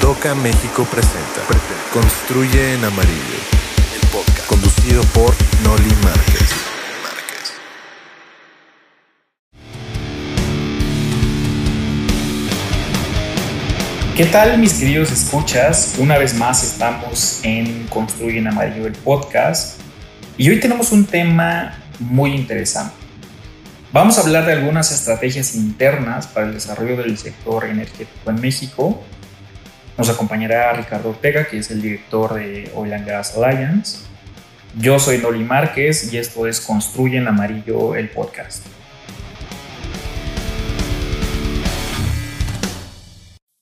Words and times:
Doca 0.00 0.34
México 0.34 0.86
presenta, 0.90 1.42
Construye 1.92 2.74
en 2.74 2.84
Amarillo, 2.84 3.38
el 3.94 4.08
podcast 4.08 4.46
conducido 4.46 5.02
por 5.14 5.34
Noli 5.62 5.94
Márquez. 6.02 6.68
¿Qué 14.16 14.26
tal 14.26 14.58
mis 14.58 14.72
queridos 14.74 15.12
escuchas? 15.12 15.94
Una 15.98 16.18
vez 16.18 16.34
más 16.34 16.64
estamos 16.64 17.40
en 17.44 17.86
Construye 17.86 18.38
en 18.38 18.48
Amarillo 18.48 18.86
el 18.86 18.94
podcast 18.94 19.80
y 20.36 20.50
hoy 20.50 20.58
tenemos 20.58 20.90
un 20.90 21.04
tema 21.04 21.78
muy 22.00 22.34
interesante. 22.34 23.07
Vamos 23.90 24.18
a 24.18 24.20
hablar 24.20 24.44
de 24.44 24.52
algunas 24.52 24.92
estrategias 24.92 25.54
internas 25.54 26.26
para 26.26 26.46
el 26.46 26.52
desarrollo 26.52 26.94
del 26.98 27.16
sector 27.16 27.64
energético 27.64 28.28
en 28.28 28.38
México. 28.38 29.02
Nos 29.96 30.10
acompañará 30.10 30.74
Ricardo 30.74 31.08
Ortega, 31.08 31.46
que 31.46 31.56
es 31.56 31.70
el 31.70 31.80
director 31.80 32.34
de 32.34 32.70
Oil 32.74 32.92
and 32.92 33.06
Gas 33.08 33.34
Alliance. 33.34 34.00
Yo 34.78 34.98
soy 34.98 35.16
Noli 35.18 35.42
Márquez 35.42 36.12
y 36.12 36.18
esto 36.18 36.46
es 36.46 36.60
Construye 36.60 37.16
en 37.16 37.28
Amarillo 37.28 37.96
el 37.96 38.10
podcast. 38.10 38.66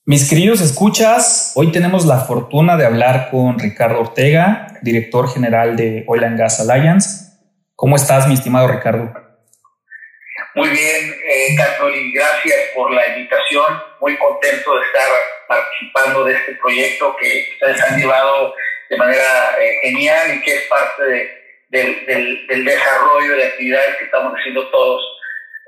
Mis 0.05 0.29
queridos 0.29 0.59
escuchas, 0.59 1.53
hoy 1.55 1.71
tenemos 1.71 2.05
la 2.05 2.19
fortuna 2.19 2.75
de 2.75 2.85
hablar 2.85 3.29
con 3.31 3.57
Ricardo 3.57 4.01
Ortega, 4.01 4.77
director 4.81 5.29
general 5.29 5.77
de 5.77 6.03
Oil 6.05 6.25
and 6.25 6.37
Gas 6.37 6.59
Alliance. 6.59 7.27
¿Cómo 7.77 7.95
estás, 7.95 8.27
mi 8.27 8.33
estimado 8.33 8.67
Ricardo? 8.67 9.26
Muy 10.57 10.69
bien, 10.69 11.13
eh, 11.29 11.55
gracias 12.15 12.55
por 12.73 12.91
la 12.91 13.07
invitación. 13.09 13.79
Muy 14.01 14.17
contento 14.17 14.75
de 14.75 14.85
estar 14.87 15.07
participando 15.47 16.23
de 16.23 16.33
este 16.33 16.55
proyecto 16.55 17.15
que 17.21 17.47
ustedes 17.53 17.79
han 17.83 17.99
llevado 17.99 18.55
de 18.89 18.97
manera 18.97 19.55
eh, 19.61 19.77
genial 19.83 20.33
y 20.33 20.41
que 20.41 20.55
es 20.55 20.63
parte 20.63 21.03
del, 21.69 22.47
del 22.47 22.65
desarrollo 22.65 23.35
de 23.35 23.45
actividades 23.45 23.97
que 23.97 24.05
estamos 24.05 24.33
haciendo 24.33 24.67
todos 24.69 24.99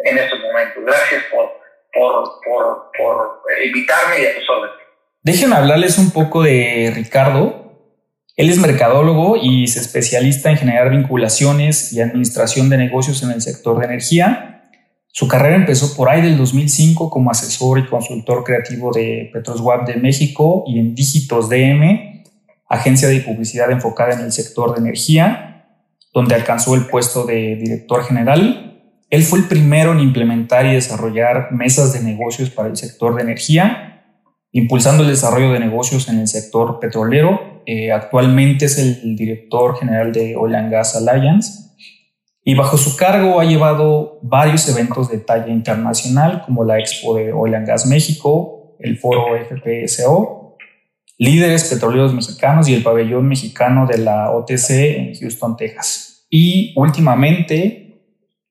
en 0.06 0.18
estos 0.18 0.40
momentos. 0.40 0.84
Gracias 0.84 1.24
por, 1.26 1.52
por, 1.94 2.42
por, 2.44 2.92
por 2.98 3.42
invitarme 3.64 4.24
y 4.24 4.26
a 4.26 4.36
tus 4.40 4.50
órdenes. 4.50 4.76
Déjenme 5.22 5.56
hablarles 5.56 6.00
un 6.00 6.10
poco 6.10 6.42
de 6.42 6.92
Ricardo. 6.96 7.94
Él 8.36 8.50
es 8.50 8.58
mercadólogo 8.58 9.38
y 9.40 9.68
se 9.68 9.82
especialista 9.82 10.50
en 10.50 10.58
generar 10.58 10.90
vinculaciones 10.90 11.94
y 11.94 12.02
administración 12.02 12.72
de 12.72 12.78
negocios 12.78 13.22
en 13.22 13.30
el 13.30 13.42
sector 13.42 13.78
de 13.78 13.86
energía. 13.86 14.56
Su 15.12 15.28
carrera 15.28 15.56
empezó 15.56 15.96
por 15.96 16.10
ahí 16.10 16.22
del 16.22 16.38
2005 16.38 17.10
como 17.10 17.32
asesor 17.32 17.80
y 17.80 17.88
consultor 17.88 18.44
creativo 18.44 18.92
de 18.92 19.30
Petroswap 19.34 19.88
de 19.88 19.96
México 19.96 20.64
y 20.68 20.80
en 20.80 20.96
Dígitos 20.96 21.50
DM, 21.50 22.24
agencia 22.70 23.08
de 23.08 23.20
publicidad 23.22 23.72
enfocada 23.72 24.14
en 24.14 24.22
el 24.22 24.32
sector 24.32 24.74
de 24.74 24.82
energía, 24.82 25.66
donde 26.14 26.36
alcanzó 26.36 26.76
el 26.76 26.86
puesto 26.86 27.26
de 27.26 27.56
director 27.56 28.04
general 28.04 28.70
él 29.10 29.24
fue 29.24 29.40
el 29.40 29.46
primero 29.46 29.92
en 29.92 30.00
implementar 30.00 30.66
y 30.68 30.74
desarrollar 30.74 31.52
mesas 31.52 31.94
de 31.94 32.02
negocios 32.02 32.52
para 32.52 32.70
el 32.70 32.78
sector 32.78 33.16
de 33.16 33.24
energía, 33.24 34.04
impulsando 34.52 35.04
el 35.04 35.10
desarrollo 35.10 35.52
de 35.52 35.60
negocios 35.60 36.10
en 36.10 36.20
el 36.20 36.28
sector 36.28 36.80
petrolero. 36.80 37.64
Eh, 37.66 37.92
actualmente 37.92 38.66
es 38.66 38.78
el 38.78 39.16
director 39.16 39.78
general 39.80 40.12
de 40.12 40.36
Oil 40.36 40.56
and 40.56 40.72
Gas 40.72 40.96
Alliance 40.96 41.69
y 42.50 42.56
bajo 42.56 42.78
su 42.78 42.98
cargo 42.98 43.40
ha 43.40 43.46
llevado 43.46 44.18
varios 44.24 44.68
eventos 44.68 45.08
de 45.08 45.20
talla 45.20 45.50
internacional 45.50 46.42
como 46.44 46.64
la 46.64 46.80
Expo 46.80 47.16
de 47.16 47.32
Oil 47.32 47.54
and 47.54 47.68
Gas 47.68 47.86
México, 47.86 48.76
el 48.80 48.98
Foro 48.98 49.36
FPSO, 49.38 50.58
líderes 51.20 51.66
petroleros 51.66 52.12
mexicanos 52.12 52.68
y 52.68 52.74
el 52.74 52.82
pabellón 52.82 53.28
mexicano 53.28 53.86
de 53.86 54.00
la 54.00 54.32
OTC 54.32 54.70
en 54.72 55.14
Houston, 55.14 55.58
Texas. 55.58 56.26
Y 56.32 56.74
últimamente 56.76 58.02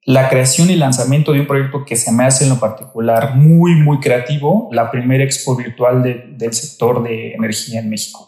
la 0.04 0.28
creación 0.28 0.70
y 0.70 0.76
lanzamiento 0.76 1.32
de 1.32 1.41
un 1.41 1.48
proyecto 1.48 1.84
que 1.84 1.97
se 1.97 2.12
me 2.12 2.22
hace 2.22 2.44
en 2.44 2.50
lo 2.50 2.60
particular 2.60 3.34
muy, 3.34 3.75
muy 3.75 3.98
creativo, 3.98 4.69
la 4.70 4.92
primera 4.92 5.25
expo 5.25 5.56
virtual 5.56 6.36
del 6.36 6.53
sector 6.53 7.03
de 7.03 7.32
energía 7.32 7.80
en 7.80 7.91
México. 7.91 8.28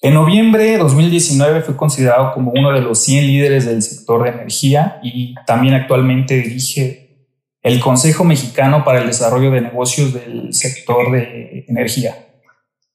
En 0.00 0.14
noviembre 0.14 0.62
de 0.62 0.78
2019 0.78 1.62
fue 1.62 1.76
considerado 1.76 2.32
como 2.32 2.52
uno 2.52 2.72
de 2.72 2.80
los 2.80 3.02
100 3.02 3.26
líderes 3.26 3.66
del 3.66 3.82
sector 3.82 4.22
de 4.22 4.30
energía 4.30 5.00
y 5.02 5.34
también 5.44 5.74
actualmente 5.74 6.34
dirige 6.34 7.26
el 7.62 7.80
Consejo 7.80 8.22
Mexicano 8.22 8.84
para 8.84 9.00
el 9.00 9.08
Desarrollo 9.08 9.50
de 9.50 9.60
Negocios 9.60 10.14
del 10.14 10.54
sector 10.54 11.10
de 11.10 11.64
energía. 11.66 12.14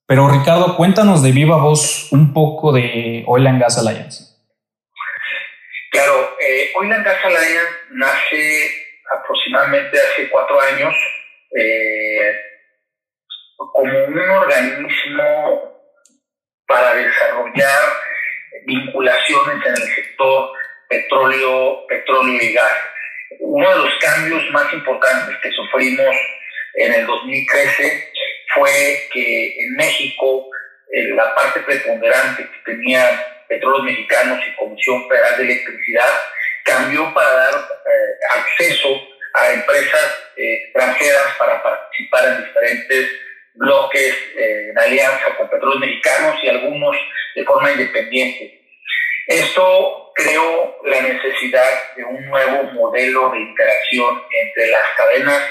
Pero 0.08 0.30
Ricardo, 0.30 0.78
cuéntanos 0.78 1.22
de 1.22 1.32
viva 1.34 1.58
voz 1.58 2.10
un 2.14 2.34
poco 2.34 2.72
de 2.72 3.26
Oil 3.28 3.48
and 3.48 3.60
Gas 3.60 3.78
Alliance. 3.78 4.24
Claro, 5.92 6.38
eh, 6.40 6.72
hoy 6.80 6.88
la 6.88 7.04
Casa 7.04 7.28
Alliance 7.28 7.74
nace 7.92 8.72
aproximadamente 9.20 9.98
hace 9.98 10.30
cuatro 10.30 10.60
años 10.62 10.94
eh, 11.60 12.32
como 13.58 13.84
un 13.84 14.20
organismo 14.20 15.73
para 16.68 16.96
desarrollar 16.96 17.82
vinculaciones 18.66 19.66
en 19.66 19.74
el 19.74 19.96
sector 19.96 20.52
petróleo, 20.88 21.86
petróleo 21.88 22.40
y 22.42 22.54
gas. 22.54 22.72
Uno 23.40 23.70
de 23.70 23.76
los 23.78 23.96
cambios 24.00 24.50
más 24.52 24.72
importantes 24.74 25.38
que 25.42 25.52
sufrimos 25.52 26.16
en 26.76 26.94
el 26.94 27.06
2013 27.06 28.12
fue 28.54 29.08
que 29.12 29.64
en 29.64 29.76
México 29.76 30.50
eh, 30.92 31.10
la 31.16 31.34
parte 31.34 31.60
preponderante 31.62 32.44
que 32.44 32.72
tenía 32.72 33.46
Petróleos 33.48 33.84
Mexicanos 33.84 34.40
y 34.48 34.56
Comisión 34.56 35.08
Federal 35.10 35.38
de 35.38 35.44
Electricidad 35.44 36.10
cambió 36.64 37.14
para 37.14 37.30
dar 37.30 37.54
eh, 37.54 38.40
acceso 38.40 39.08
a 39.34 39.52
empresas 39.52 40.24
eh, 40.38 40.66
extranjeras 40.66 41.36
para 41.38 41.62
participar 41.62 42.26
en 42.28 42.46
diferentes 42.46 43.12
bloques 43.56 44.16
eh, 44.38 44.70
en 44.70 44.80
alianza 44.80 45.36
con 45.38 45.50
Petróleos 45.50 45.80
Mexicanos 45.80 46.38
y 46.44 46.48
algunos 46.48 46.96
de 47.36 47.44
forma 47.44 47.72
independiente. 47.72 48.62
Esto 49.28 50.12
creó 50.16 50.78
la 50.84 51.02
necesidad 51.02 51.96
de 51.96 52.04
un 52.04 52.26
nuevo 52.26 52.64
modelo 52.74 53.32
de 53.32 53.40
interacción 53.40 54.22
entre 54.44 54.68
las 54.68 54.84
cadenas 54.98 55.42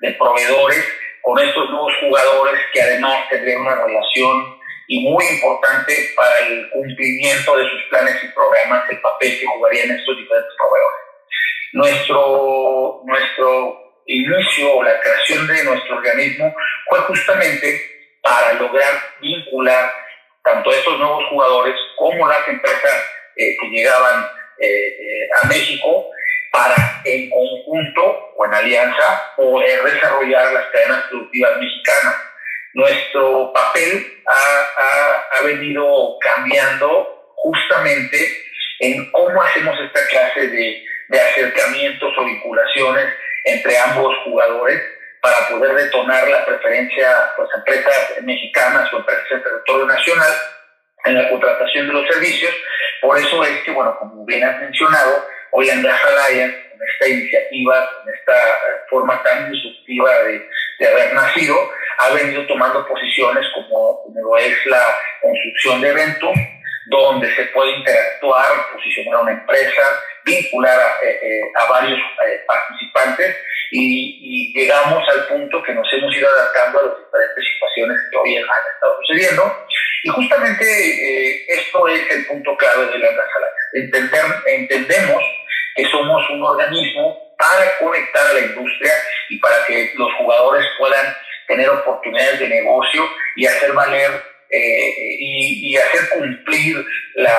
de 0.00 0.12
proveedores 0.12 0.84
con 1.22 1.38
estos 1.38 1.68
nuevos 1.70 1.92
jugadores 2.00 2.60
que 2.72 2.80
además 2.80 3.28
tendrían 3.28 3.60
una 3.60 3.84
relación 3.84 4.58
y 4.86 5.04
muy 5.04 5.24
importante 5.26 5.94
para 6.16 6.38
el 6.46 6.70
cumplimiento 6.70 7.56
de 7.58 7.68
sus 7.68 7.82
planes 7.90 8.16
y 8.24 8.28
programas, 8.28 8.88
el 8.88 9.00
papel 9.00 9.38
que 9.38 9.46
jugarían 9.46 9.90
estos 9.90 10.16
diferentes 10.16 10.54
proveedores. 10.56 10.98
Nuestro, 11.74 13.02
nuestro 13.04 13.87
inicio 14.08 14.74
o 14.74 14.82
la 14.82 14.98
creación 15.00 15.46
de 15.46 15.64
nuestro 15.64 15.96
organismo 15.96 16.54
fue 16.88 16.98
justamente 17.00 17.80
para 18.22 18.54
lograr 18.54 18.94
vincular 19.20 19.92
tanto 20.42 20.72
estos 20.72 20.98
nuevos 20.98 21.24
jugadores 21.30 21.74
como 21.96 22.26
las 22.26 22.48
empresas 22.48 23.04
eh, 23.36 23.56
que 23.60 23.68
llegaban 23.68 24.24
eh, 24.58 24.66
eh, 24.66 25.28
a 25.42 25.46
México 25.46 26.10
para 26.50 26.74
en 27.04 27.28
conjunto 27.30 28.32
o 28.36 28.46
en 28.46 28.54
alianza 28.54 29.32
poder 29.36 29.82
desarrollar 29.84 30.52
las 30.52 30.66
cadenas 30.70 31.04
productivas 31.10 31.58
mexicanas. 31.58 32.16
Nuestro 32.72 33.52
papel 33.52 34.22
ha, 34.26 35.42
venido 35.44 36.18
cambiando 36.20 37.32
justamente 37.36 38.18
en 38.80 39.10
cómo 39.12 39.40
hacemos 39.42 39.78
esta 39.80 40.06
clase 40.08 40.48
de, 40.48 40.84
acercamientos 41.10 42.12
o 42.18 42.24
vinculaciones 42.24 43.06
entre 43.48 43.78
ambos 43.78 44.14
jugadores 44.24 44.80
para 45.20 45.48
poder 45.48 45.74
detonar 45.74 46.28
la 46.28 46.44
preferencia 46.44 47.32
pues, 47.36 47.48
empresas 47.56 48.22
mexicanas 48.22 48.92
o 48.92 48.98
empresas 48.98 49.28
del 49.30 49.42
territorio 49.42 49.86
nacional 49.86 50.32
en 51.04 51.14
la 51.14 51.28
contratación 51.28 51.86
de 51.88 51.92
los 51.92 52.06
servicios. 52.06 52.54
Por 53.00 53.18
eso 53.18 53.42
es 53.44 53.62
que, 53.62 53.70
bueno, 53.70 53.96
como 53.98 54.24
bien 54.24 54.44
has 54.44 54.60
mencionado, 54.60 55.26
hoy 55.52 55.68
en 55.70 55.82
Gas 55.82 56.00
Alliance, 56.04 56.70
con 56.70 56.88
esta 56.88 57.08
iniciativa, 57.08 57.90
con 58.02 58.14
esta 58.14 58.34
forma 58.90 59.22
tan 59.22 59.50
disruptiva 59.50 60.22
de, 60.24 60.48
de 60.78 60.86
haber 60.86 61.14
nacido, 61.14 61.56
ha 61.98 62.10
venido 62.10 62.46
tomando 62.46 62.86
posiciones 62.86 63.46
como, 63.54 64.02
como 64.02 64.20
lo 64.20 64.36
es 64.36 64.66
la 64.66 64.82
construcción 65.20 65.80
de 65.80 65.88
eventos, 65.88 66.30
donde 66.88 67.34
se 67.34 67.44
puede 67.46 67.76
interactuar, 67.76 68.72
posicionar 68.72 69.20
a 69.20 69.22
una 69.22 69.32
empresa, 69.32 69.82
vincular 70.24 70.78
a, 70.78 71.06
eh, 71.06 71.20
eh, 71.22 71.40
varios 71.68 71.98
eh, 71.98 72.40
participantes 72.46 73.36
y, 73.70 74.52
llegamos 74.54 75.06
al 75.08 75.26
punto 75.26 75.62
que 75.62 75.72
nos 75.72 75.86
hemos 75.92 76.14
ido 76.16 76.28
adaptando 76.28 76.80
a 76.80 76.82
las 76.82 76.98
diferentes 76.98 77.44
situaciones 77.52 77.98
que 78.10 78.16
hoy 78.16 78.36
han 78.36 78.42
estado 78.74 78.96
sucediendo. 79.02 79.66
Y 80.02 80.08
justamente 80.08 81.52
esto 81.52 81.86
es 81.88 82.10
el 82.10 82.26
punto 82.26 82.56
clave 82.56 82.86
de 82.86 82.98
la 82.98 83.08
Entender, 83.74 84.24
entendemos 84.46 85.22
que 85.76 85.84
somos 85.90 86.28
un 86.30 86.42
organismo 86.42 87.34
para 87.38 87.78
conectar 87.78 88.26
a 88.26 88.32
la 88.32 88.40
industria 88.40 88.92
y 89.28 89.38
para 89.38 89.64
que 89.66 89.92
los 89.96 90.12
jugadores 90.14 90.66
puedan 90.78 91.14
tener 91.46 91.68
oportunidades 91.68 92.40
de 92.40 92.48
negocio 92.48 93.08
y 93.36 93.46
hacer 93.46 93.72
valer 93.72 94.10
eh, 94.50 95.16
y, 95.18 95.76
hacer 95.76 96.08
cumplir 96.18 96.84
la, 97.14 97.36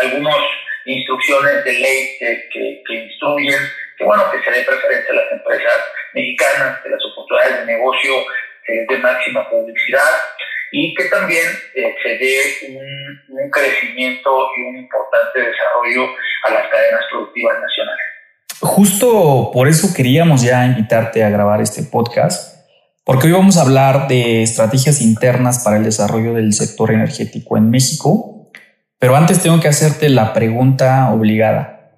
algunas 0.00 0.36
instrucciones 0.84 1.64
de 1.64 1.72
ley 1.74 2.16
que, 2.18 2.82
que, 2.86 2.94
instruyen 2.94 3.60
que 3.96 4.04
bueno 4.04 4.24
que 4.30 4.42
se 4.42 4.50
dé 4.50 4.64
preferencia 4.64 5.12
a 5.12 5.16
las 5.16 5.32
empresas 5.32 5.76
mexicanas, 6.14 6.80
que 6.82 6.88
las 6.88 7.04
oportunidades 7.04 7.60
de 7.60 7.72
negocio 7.72 8.14
eh, 8.66 8.86
de 8.88 8.98
máxima 8.98 9.48
publicidad 9.48 10.10
y 10.72 10.94
que 10.94 11.04
también 11.04 11.46
eh, 11.74 11.94
se 12.02 12.18
dé 12.18 12.38
un, 12.68 13.22
un 13.28 13.50
crecimiento 13.50 14.48
y 14.56 14.62
un 14.62 14.76
importante 14.78 15.40
desarrollo 15.40 16.08
a 16.44 16.50
las 16.50 16.68
cadenas 16.68 17.04
productivas 17.10 17.60
nacionales. 17.60 18.06
Justo 18.60 19.50
por 19.52 19.68
eso 19.68 19.88
queríamos 19.96 20.42
ya 20.42 20.66
invitarte 20.66 21.24
a 21.24 21.30
grabar 21.30 21.60
este 21.60 21.82
podcast, 21.82 22.59
porque 23.10 23.26
hoy 23.26 23.32
vamos 23.32 23.58
a 23.58 23.62
hablar 23.62 24.06
de 24.06 24.44
estrategias 24.44 25.00
internas 25.00 25.64
para 25.64 25.78
el 25.78 25.82
desarrollo 25.82 26.32
del 26.32 26.52
sector 26.52 26.92
energético 26.92 27.56
en 27.56 27.68
México. 27.68 28.52
Pero 29.00 29.16
antes 29.16 29.42
tengo 29.42 29.60
que 29.60 29.66
hacerte 29.66 30.08
la 30.08 30.32
pregunta 30.32 31.10
obligada. 31.12 31.90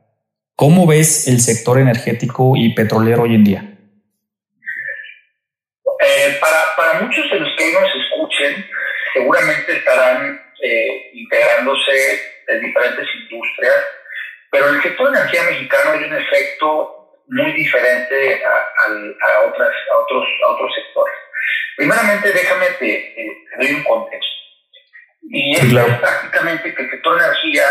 ¿Cómo 0.56 0.86
ves 0.86 1.28
el 1.28 1.40
sector 1.40 1.78
energético 1.78 2.54
y 2.56 2.72
petrolero 2.72 3.24
hoy 3.24 3.34
en 3.34 3.44
día? 3.44 3.60
Eh, 6.00 6.38
para, 6.40 7.02
muchos 7.02 7.30
de 7.30 7.40
los 7.40 7.50
que 7.58 7.72
nos 7.74 7.94
escuchen, 7.94 8.64
seguramente 9.12 9.76
estarán 9.76 10.40
eh, 10.62 11.10
integrándose 11.12 12.22
en 12.48 12.62
diferentes 12.62 13.06
industrias 13.22 13.84
pero 14.52 14.68
el 14.68 14.82
sector 14.82 15.10
de 15.10 15.18
energía 15.18 15.44
mexicano 15.44 15.92
hay 15.92 16.04
un 16.04 16.14
efecto 16.14 17.01
muy 17.28 17.52
diferente 17.52 18.44
a, 18.44 19.40
otras, 19.46 19.70
a, 19.92 19.96
otros, 19.98 20.24
a 20.44 20.48
otros 20.48 20.74
sectores. 20.74 21.14
Primeramente, 21.76 22.32
déjame 22.32 22.66
te, 22.78 23.14
doy 23.58 23.74
un 23.74 23.84
contexto. 23.84 24.32
Y 25.22 25.56
es 25.56 25.98
prácticamente 26.00 26.74
que 26.74 26.82
el 26.82 26.90
sector 26.90 27.16
energía, 27.20 27.64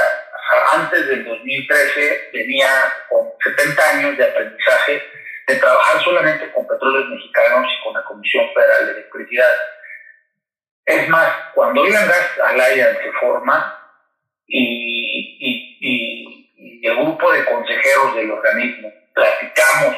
antes 0.73 1.07
del 1.07 1.25
2013, 1.25 2.29
venía 2.33 2.69
con 3.09 3.27
70 3.43 3.89
años 3.89 4.17
de 4.17 4.25
aprendizaje 4.25 5.03
de 5.47 5.55
trabajar 5.55 6.01
solamente 6.03 6.51
con 6.51 6.67
petróleos 6.67 7.09
mexicanos 7.09 7.69
y 7.71 7.83
con 7.83 7.93
la 7.93 8.03
Comisión 8.03 8.45
Federal 8.53 8.85
de 8.85 8.91
Electricidad. 8.93 9.53
Es 10.85 11.09
más, 11.09 11.33
cuando 11.53 11.81
Oil 11.81 11.93
Gas 11.93 12.39
Alliance 12.43 13.03
se 13.03 13.11
forma 13.13 13.77
y, 14.47 15.37
y, 15.39 15.77
y 15.79 16.41
y 16.81 16.87
el 16.87 16.95
grupo 16.95 17.31
de 17.31 17.45
consejeros 17.45 18.15
del 18.15 18.31
organismo 18.31 18.91
platicamos. 19.13 19.95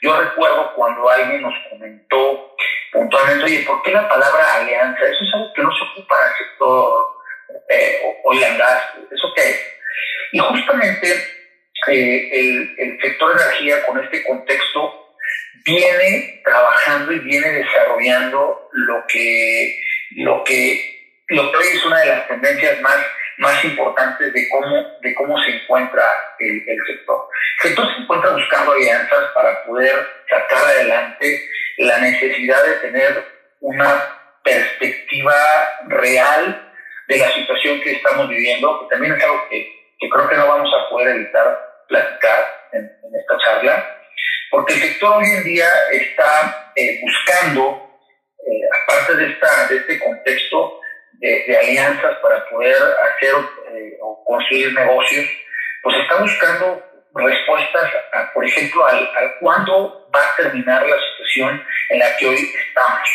Yo 0.00 0.20
recuerdo 0.20 0.74
cuando 0.74 1.08
alguien 1.08 1.42
nos 1.42 1.54
comentó 1.70 2.56
puntualmente, 2.92 3.44
oye, 3.44 3.60
¿por 3.60 3.82
qué 3.82 3.92
la 3.92 4.08
palabra 4.08 4.54
alianza? 4.54 5.04
Eso 5.04 5.24
es 5.24 5.34
algo 5.34 5.52
que 5.54 5.62
no 5.62 5.70
se 5.72 5.84
ocupa 5.84 6.16
en 6.20 6.28
el 6.28 6.38
sector 6.38 7.06
eh, 7.68 8.20
oil 8.24 8.44
and 8.44 8.58
gas. 8.58 8.82
¿Eso 9.10 9.32
qué 9.34 9.50
es? 9.50 9.60
Y 10.32 10.38
justamente 10.38 11.12
eh, 11.88 12.30
el, 12.32 12.74
el 12.78 13.00
sector 13.00 13.32
energía 13.32 13.86
con 13.86 14.02
este 14.02 14.24
contexto 14.24 15.02
viene 15.64 16.40
trabajando 16.44 17.12
y 17.12 17.18
viene 17.20 17.48
desarrollando 17.48 18.68
lo 18.72 19.06
que, 19.06 19.80
lo 20.16 20.42
que, 20.44 21.14
lo 21.28 21.52
que 21.52 21.58
es 21.58 21.84
una 21.84 22.00
de 22.00 22.06
las 22.06 22.28
tendencias 22.28 22.80
más 22.80 22.96
más 23.38 23.64
importantes 23.64 24.32
de 24.32 24.48
cómo, 24.48 24.98
de 25.00 25.14
cómo 25.14 25.38
se 25.42 25.50
encuentra 25.50 26.04
el, 26.38 26.64
sector. 26.86 27.28
El 27.62 27.68
sector 27.68 27.94
se 27.94 28.02
encuentra 28.02 28.30
buscando 28.30 28.72
alianzas 28.72 29.30
para 29.34 29.64
poder 29.64 29.94
sacar 30.28 30.64
adelante 30.64 31.48
la 31.78 31.98
necesidad 31.98 32.62
de 32.64 32.72
tener 32.76 33.24
una 33.60 34.18
perspectiva 34.44 35.34
real 35.86 36.72
de 37.08 37.18
la 37.18 37.30
situación 37.32 37.80
que 37.80 37.92
estamos 37.92 38.28
viviendo, 38.28 38.80
que 38.80 38.94
también 38.94 39.14
es 39.14 39.24
algo 39.24 39.48
que, 39.48 39.68
creo 40.10 40.28
que 40.28 40.36
no 40.36 40.46
vamos 40.46 40.70
a 40.74 40.90
poder 40.90 41.16
evitar 41.16 41.84
platicar 41.88 42.68
en, 42.72 42.84
esta 42.84 43.38
charla, 43.44 43.98
porque 44.50 44.74
el 44.74 44.80
sector 44.80 45.18
hoy 45.18 45.26
en 45.26 45.44
día 45.44 45.68
está 45.92 46.72
eh, 46.74 47.00
buscando, 47.02 47.90
eh, 48.38 48.60
aparte 48.82 49.16
de, 49.16 49.32
esta, 49.32 49.66
de 49.68 49.76
este 49.76 49.98
contexto, 50.00 50.80
de, 51.22 51.56
alianzas 51.56 52.16
para 52.18 52.44
poder 52.48 52.76
hacer 52.76 53.34
eh, 53.72 53.96
o 54.00 54.24
construir 54.24 54.72
negocios, 54.74 55.24
pues 55.82 55.96
está 55.98 56.20
buscando 56.20 56.82
respuestas, 57.14 57.92
por 58.34 58.44
ejemplo, 58.44 58.86
al, 58.86 58.98
al, 59.16 59.34
cuándo 59.38 60.08
va 60.14 60.20
a 60.20 60.36
terminar 60.36 60.86
la 60.86 60.96
situación 60.96 61.64
en 61.90 61.98
la 61.98 62.16
que 62.16 62.26
hoy 62.26 62.50
estamos, 62.66 63.08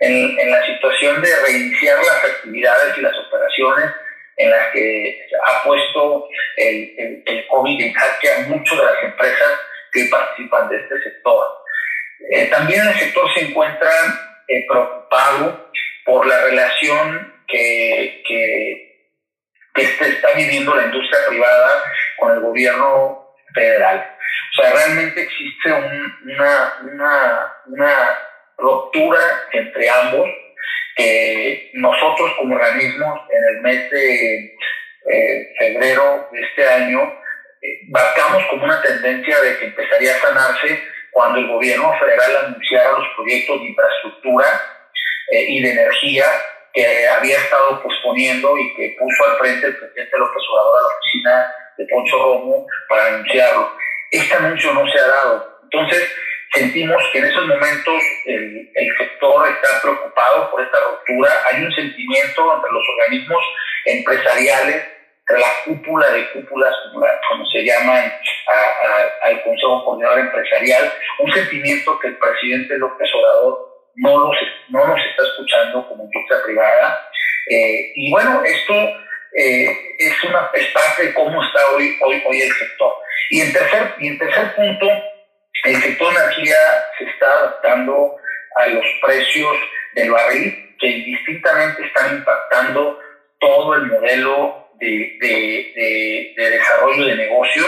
en, 0.00 0.38
en, 0.38 0.50
la 0.50 0.66
situación 0.66 1.22
de 1.22 1.28
reiniciar 1.44 1.98
las 1.98 2.24
actividades 2.24 2.98
y 2.98 3.02
las 3.02 3.14
operaciones 3.16 3.90
en 4.38 4.50
las 4.50 4.72
que 4.72 5.20
ha 5.46 5.62
puesto 5.62 6.28
el, 6.56 6.94
el, 6.98 7.22
el 7.26 7.46
COVID 7.46 7.80
en 7.80 7.92
jaque 7.92 8.32
a 8.32 8.38
muchas 8.48 8.78
de 8.78 8.84
las 8.84 9.04
empresas 9.04 9.60
que 9.92 10.08
participan 10.10 10.68
de 10.68 10.76
este 10.78 11.02
sector. 11.02 11.46
Eh, 12.30 12.46
también 12.46 12.86
el 12.86 12.94
sector 12.94 13.32
se 13.34 13.46
encuentra 13.46 13.90
eh, 14.48 14.66
preocupado 14.68 15.70
por 16.04 16.26
la 16.26 16.42
relación 16.44 17.35
que, 17.46 18.22
que, 18.26 19.10
que 19.74 19.82
está 19.82 20.32
viviendo 20.34 20.74
la 20.74 20.84
industria 20.84 21.20
privada 21.28 21.82
con 22.18 22.32
el 22.32 22.40
gobierno 22.40 23.34
federal. 23.54 24.16
O 24.58 24.62
sea, 24.62 24.72
realmente 24.72 25.22
existe 25.22 25.72
una, 25.72 26.74
una, 26.82 27.52
una 27.66 28.18
ruptura 28.58 29.20
entre 29.52 29.88
ambos. 29.88 30.28
que 30.96 31.70
nosotros 31.74 32.32
como 32.38 32.54
organismos 32.56 33.20
en 33.30 33.44
el 33.54 33.60
mes 33.62 33.90
de 33.90 34.56
eh, 35.12 35.54
febrero 35.58 36.28
de 36.32 36.40
este 36.40 36.66
año 36.66 37.00
eh, 37.62 37.80
marcamos 37.88 38.44
como 38.50 38.64
una 38.64 38.80
tendencia 38.82 39.40
de 39.40 39.58
que 39.58 39.66
empezaría 39.66 40.14
a 40.14 40.20
sanarse 40.20 40.82
cuando 41.10 41.38
el 41.38 41.48
gobierno 41.48 41.92
federal 41.98 42.46
anunciara 42.46 42.92
los 42.92 43.08
proyectos 43.16 43.60
de 43.60 43.66
infraestructura 43.68 44.46
eh, 45.32 45.46
y 45.48 45.62
de 45.62 45.70
energía 45.70 46.24
que 46.76 47.08
había 47.08 47.38
estado 47.38 47.82
posponiendo 47.82 48.54
y 48.58 48.74
que 48.74 48.96
puso 48.98 49.24
al 49.24 49.38
frente 49.38 49.66
el 49.66 49.78
presidente 49.78 50.18
López 50.18 50.42
Obrador 50.52 50.78
a 50.78 50.82
la 50.82 50.94
oficina 50.94 51.54
de 51.78 51.86
Poncho 51.86 52.18
Romo 52.18 52.66
para 52.86 53.06
anunciarlo. 53.06 53.72
Este 54.10 54.34
anuncio 54.34 54.74
no 54.74 54.86
se 54.86 54.98
ha 54.98 55.06
dado. 55.06 55.58
Entonces, 55.62 56.12
sentimos 56.52 57.02
que 57.12 57.18
en 57.18 57.24
esos 57.24 57.46
momentos 57.46 58.02
el, 58.26 58.70
el, 58.74 58.98
sector 58.98 59.48
está 59.48 59.80
preocupado 59.80 60.50
por 60.50 60.60
esta 60.60 60.78
ruptura. 60.90 61.30
Hay 61.50 61.64
un 61.64 61.72
sentimiento 61.72 62.54
entre 62.56 62.70
los 62.70 62.86
organismos 62.90 63.42
empresariales, 63.86 64.88
entre 65.20 65.40
la 65.40 65.52
cúpula 65.64 66.10
de 66.10 66.30
cúpulas, 66.32 66.74
como, 66.92 67.46
se 67.46 67.64
llaman 67.64 68.12
al 69.22 69.42
Consejo 69.42 69.82
Coordinador 69.82 70.18
Empresarial, 70.18 70.92
un 71.20 71.32
sentimiento 71.32 71.98
que 72.00 72.08
el 72.08 72.18
presidente 72.18 72.76
López 72.76 73.08
Obrador 73.14 73.75
no, 73.96 74.18
los, 74.18 74.36
no 74.68 74.86
nos 74.86 74.98
está 74.98 75.22
escuchando 75.22 75.88
como 75.88 76.04
industria 76.04 76.38
privada. 76.44 77.08
Eh, 77.50 77.92
y 77.94 78.10
bueno, 78.10 78.42
esto 78.44 78.74
eh, 79.36 79.66
es, 79.98 80.24
una, 80.24 80.50
es 80.54 80.66
parte 80.68 81.06
de 81.06 81.14
cómo 81.14 81.42
está 81.42 81.60
hoy, 81.74 81.96
hoy, 82.02 82.22
hoy 82.26 82.40
el 82.40 82.52
sector. 82.52 82.92
Y 83.30 83.40
en, 83.40 83.52
tercer, 83.52 83.94
y 83.98 84.08
en 84.08 84.18
tercer 84.18 84.54
punto, 84.54 84.86
el 85.64 85.76
sector 85.76 86.14
de 86.14 86.20
energía 86.20 86.56
se 86.98 87.04
está 87.04 87.26
adaptando 87.26 88.16
a 88.56 88.66
los 88.68 88.84
precios 89.02 89.56
del 89.94 90.10
barril 90.10 90.76
que 90.78 90.86
indistintamente 90.86 91.84
están 91.84 92.16
impactando 92.16 92.98
todo 93.40 93.74
el 93.74 93.86
modelo 93.86 94.68
de, 94.78 95.16
de, 95.20 96.34
de, 96.36 96.50
desarrollo 96.50 97.06
de 97.06 97.16
negocios, 97.16 97.66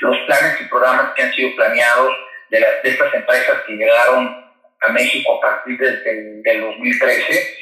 los 0.00 0.16
planes 0.26 0.60
y 0.60 0.64
programas 0.64 1.12
que 1.14 1.22
han 1.22 1.32
sido 1.32 1.54
planeados 1.56 2.12
de, 2.50 2.60
las, 2.60 2.82
de 2.82 2.90
estas 2.90 3.14
empresas 3.14 3.62
que 3.66 3.72
llegaron 3.74 4.39
a 4.80 4.88
México 4.88 5.36
a 5.36 5.40
partir 5.40 5.78
del, 5.78 6.42
del 6.42 6.60
2013 6.60 7.56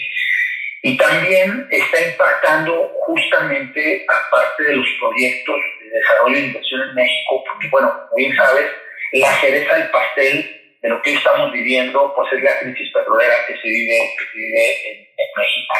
y 0.83 0.97
también 0.97 1.67
está 1.71 2.01
impactando 2.01 2.93
justamente 3.01 4.07
a 4.09 4.31
parte 4.31 4.63
de 4.63 4.77
los 4.77 4.87
proyectos 5.01 5.57
de 5.81 5.99
desarrollo 5.99 6.37
e 6.37 6.41
inversión 6.41 6.81
en 6.83 6.95
México, 6.95 7.45
porque 7.47 7.69
bueno, 7.69 7.93
como 7.93 8.17
bien 8.17 8.37
sabes, 8.37 8.67
la 9.13 9.33
cereza 9.41 9.75
del 9.75 9.91
pastel 9.91 10.59
de 10.81 10.89
lo 10.89 11.03
que 11.03 11.15
estamos 11.15 11.53
viviendo, 11.53 12.13
pues 12.15 12.33
es 12.33 12.43
la 12.43 12.59
crisis 12.61 12.93
petrolera 12.93 13.35
que 13.47 13.55
se 13.55 13.69
vive, 13.69 14.15
que 14.19 14.25
se 14.25 14.39
vive 14.39 14.91
en, 14.91 15.09
México. 15.37 15.75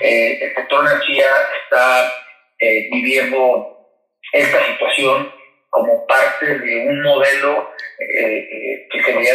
Eh, 0.00 0.38
el 0.42 0.54
sector 0.54 0.86
energía 0.86 1.26
está 1.64 2.12
eh, 2.58 2.88
viviendo 2.90 3.88
esta 4.32 4.66
situación 4.66 5.32
como 5.70 6.06
parte 6.06 6.58
de 6.58 6.86
un 6.88 7.02
modelo 7.02 7.70
eh, 7.98 8.86
que 8.90 9.02
se 9.02 9.12
veía 9.12 9.34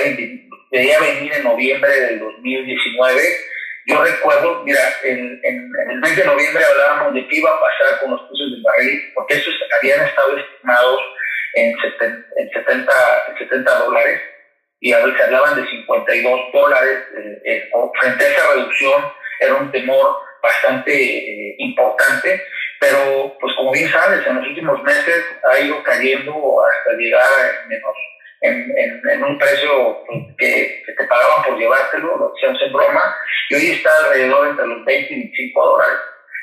debía 0.72 1.00
venir 1.00 1.34
en 1.34 1.44
noviembre 1.44 1.90
del 1.90 2.20
2019. 2.20 3.22
Yo 3.88 4.04
recuerdo, 4.04 4.64
mira, 4.64 4.82
en, 5.04 5.42
el 5.44 6.00
mes 6.00 6.16
de 6.16 6.26
noviembre 6.26 6.64
hablábamos 6.64 7.14
de 7.14 7.28
qué 7.28 7.38
iba 7.38 7.50
a 7.50 7.60
pasar 7.60 8.00
con 8.02 8.12
los 8.12 8.22
precios 8.22 8.52
del 8.52 8.62
barril, 8.62 9.12
porque 9.16 9.36
esos 9.36 9.56
habían 9.80 10.06
estado 10.06 10.38
estimados 10.38 11.02
en 11.56 11.76
70, 11.78 12.24
en 12.38 13.38
70, 13.38 13.80
dólares. 13.80 14.22
y 14.80 14.94
a 14.94 15.04
hablaban 15.04 15.56
de 15.56 15.70
52 15.70 16.42
dólares 16.54 17.00
eh, 17.18 17.42
eh, 17.46 17.70
frente 18.00 18.26
a 18.26 18.30
esa 18.30 18.54
reducción 18.54 19.12
era 19.40 19.56
un 19.56 19.72
temor 19.72 20.18
bastante 20.42 20.94
eh, 20.94 21.56
importante, 21.58 22.42
pero 22.80 23.36
pues 23.40 23.56
como 23.56 23.72
bien 23.72 23.90
sabes, 23.90 24.26
en 24.26 24.36
los 24.36 24.48
últimos 24.48 24.84
meses 24.84 25.26
ha 25.44 25.60
ido 25.60 25.82
cayendo 25.84 26.64
hasta 26.64 26.94
llegar 26.94 27.24
a 27.24 27.68
menos 27.68 27.96
en, 28.42 29.02
en, 29.10 29.24
un 29.24 29.38
precio 29.38 30.04
que, 30.38 30.84
que, 30.86 30.94
te 30.94 31.04
pagaban 31.06 31.44
por 31.44 31.58
llevártelo, 31.58 32.18
lo 32.18 32.34
hacíamos 32.34 32.62
en 32.62 32.74
broma, 32.74 33.16
y 33.50 33.56
hoy 33.56 33.72
está 33.72 33.90
alrededor 34.06 34.48
entre 34.48 34.68
los 34.68 34.86
20 34.86 35.14
y 35.14 35.18
25 35.18 35.66
dólares. 35.66 36.00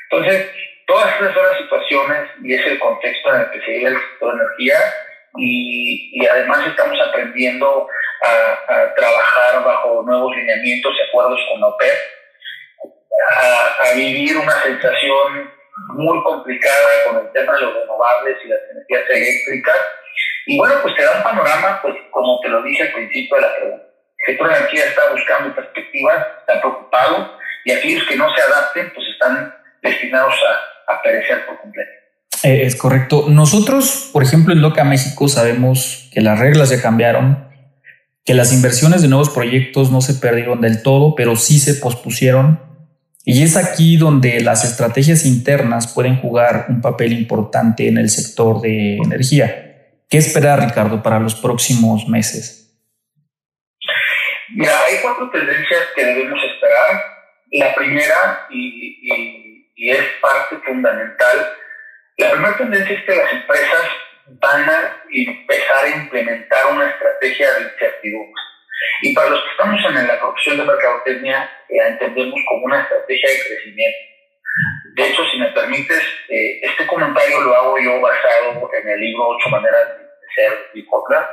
Entonces, 0.09 0.51
todas 0.85 1.13
estas 1.13 1.33
son 1.33 1.43
las 1.43 1.57
situaciones 1.57 2.29
y 2.43 2.53
es 2.53 2.65
el 2.65 2.79
contexto 2.79 3.33
en 3.33 3.41
el 3.41 3.51
que 3.51 3.61
se 3.61 3.71
vive 3.71 3.89
el 3.89 3.97
sector 3.97 4.37
de 4.37 4.43
energía 4.43 4.77
y, 5.37 6.11
y 6.13 6.25
además 6.25 6.65
estamos 6.67 6.99
aprendiendo 7.01 7.87
a, 8.23 8.73
a, 8.73 8.95
trabajar 8.95 9.63
bajo 9.63 10.03
nuevos 10.03 10.35
lineamientos 10.35 10.93
y 10.95 11.09
acuerdos 11.09 11.39
con 11.51 11.61
la 11.61 11.67
OPEP, 11.67 11.97
a, 13.35 13.89
a 13.89 13.93
vivir 13.93 14.37
una 14.37 14.61
sensación 14.61 15.51
muy 15.89 16.23
complicada 16.23 17.03
con 17.05 17.25
el 17.25 17.31
tema 17.33 17.53
de 17.53 17.61
los 17.61 17.73
renovables 17.73 18.37
y 18.43 18.47
las 18.47 18.59
energías 18.71 19.09
eléctricas. 19.09 19.77
Y 20.47 20.57
bueno, 20.57 20.75
pues 20.81 20.95
te 20.95 21.03
da 21.03 21.17
un 21.17 21.23
panorama, 21.23 21.79
pues 21.81 21.95
como 22.11 22.39
te 22.41 22.49
lo 22.49 22.63
dije 22.63 22.83
al 22.83 22.93
principio 22.93 23.35
de 23.35 23.41
la 23.41 23.55
pregunta. 23.55 23.83
El 24.19 24.25
sector 24.25 24.49
de 24.49 24.57
energía 24.57 24.85
está 24.85 25.01
buscando 25.11 25.55
perspectivas, 25.55 26.25
está 26.39 26.59
preocupado, 26.61 27.37
y 27.65 27.71
aquellos 27.71 28.03
que 28.07 28.15
no 28.15 28.33
se 28.33 28.41
adapten, 28.41 28.91
pues 28.95 29.07
están 29.09 29.53
destinados 29.81 30.33
a, 30.87 30.93
a 30.93 31.01
perecer 31.01 31.45
por 31.45 31.59
completo. 31.59 31.91
Eh, 32.43 32.65
es 32.65 32.75
correcto. 32.75 33.25
Nosotros, 33.27 34.09
por 34.13 34.23
ejemplo, 34.23 34.53
en 34.53 34.61
Loca 34.61 34.83
México 34.83 35.27
sabemos 35.27 36.09
que 36.13 36.21
las 36.21 36.39
reglas 36.39 36.69
ya 36.69 36.81
cambiaron, 36.81 37.49
que 38.23 38.33
las 38.33 38.53
inversiones 38.53 39.01
de 39.01 39.07
nuevos 39.09 39.29
proyectos 39.29 39.91
no 39.91 40.01
se 40.01 40.13
perdieron 40.13 40.61
del 40.61 40.81
todo, 40.81 41.15
pero 41.15 41.35
sí 41.35 41.59
se 41.59 41.75
pospusieron 41.75 42.67
y 43.29 43.43
es 43.43 43.57
aquí 43.57 43.97
donde 43.97 44.39
las 44.39 44.63
estrategias 44.63 45.25
internas 45.25 45.87
pueden 45.87 46.15
jugar 46.15 46.67
un 46.69 46.79
papel 46.79 47.11
importante 47.11 47.89
en 47.89 47.97
el 47.97 48.09
sector 48.09 48.61
de 48.61 48.95
energía. 48.95 49.66
¿Qué 50.09 50.17
esperar, 50.17 50.59
Ricardo, 50.61 51.03
para 51.03 51.19
los 51.19 51.35
próximos 51.35 52.07
meses? 52.07 52.63
Mira, 54.55 54.71
hay 54.85 54.97
cuatro 55.01 55.29
tendencias 55.29 55.81
que 55.95 56.05
debemos 56.05 56.39
esperar. 56.43 57.03
La 57.51 57.75
primera, 57.75 58.47
y, 58.49 59.67
y 59.75 59.89
es 59.91 60.03
parte 60.21 60.57
fundamental, 60.65 61.53
la 62.17 62.31
primera 62.31 62.57
tendencia 62.57 62.97
es 62.97 63.03
que 63.03 63.15
las 63.15 63.31
empresas 63.31 63.83
van 64.41 64.69
a 64.69 65.03
empezar 65.11 65.85
a 65.85 65.89
implementar 65.89 66.65
una 66.73 66.89
estrategia 66.89 67.53
de 67.53 67.61
incertidumbre. 67.63 68.41
Y 69.01 69.13
para 69.13 69.29
los 69.29 69.43
que 69.43 69.51
estamos 69.51 69.79
en 69.85 70.07
la 70.07 70.19
profesión 70.19 70.57
de 70.57 70.63
mercadotecnia, 70.63 71.51
la 71.69 71.87
entendemos 71.89 72.39
como 72.47 72.65
una 72.65 72.81
estrategia 72.81 73.29
de 73.29 73.39
crecimiento. 73.39 73.97
De 74.95 75.09
hecho, 75.09 75.23
si 75.25 75.37
me 75.37 75.47
permites, 75.47 76.01
eh, 76.29 76.59
este 76.63 76.87
comentario 76.87 77.41
lo 77.41 77.55
hago 77.55 77.77
yo 77.77 78.01
basado 78.01 78.69
en 78.73 78.89
el 78.89 78.99
libro 78.99 79.27
Ocho 79.29 79.49
Maneras 79.49 79.89
de 79.99 80.05
Ser 80.35 80.69
Bicocla, 80.73 81.29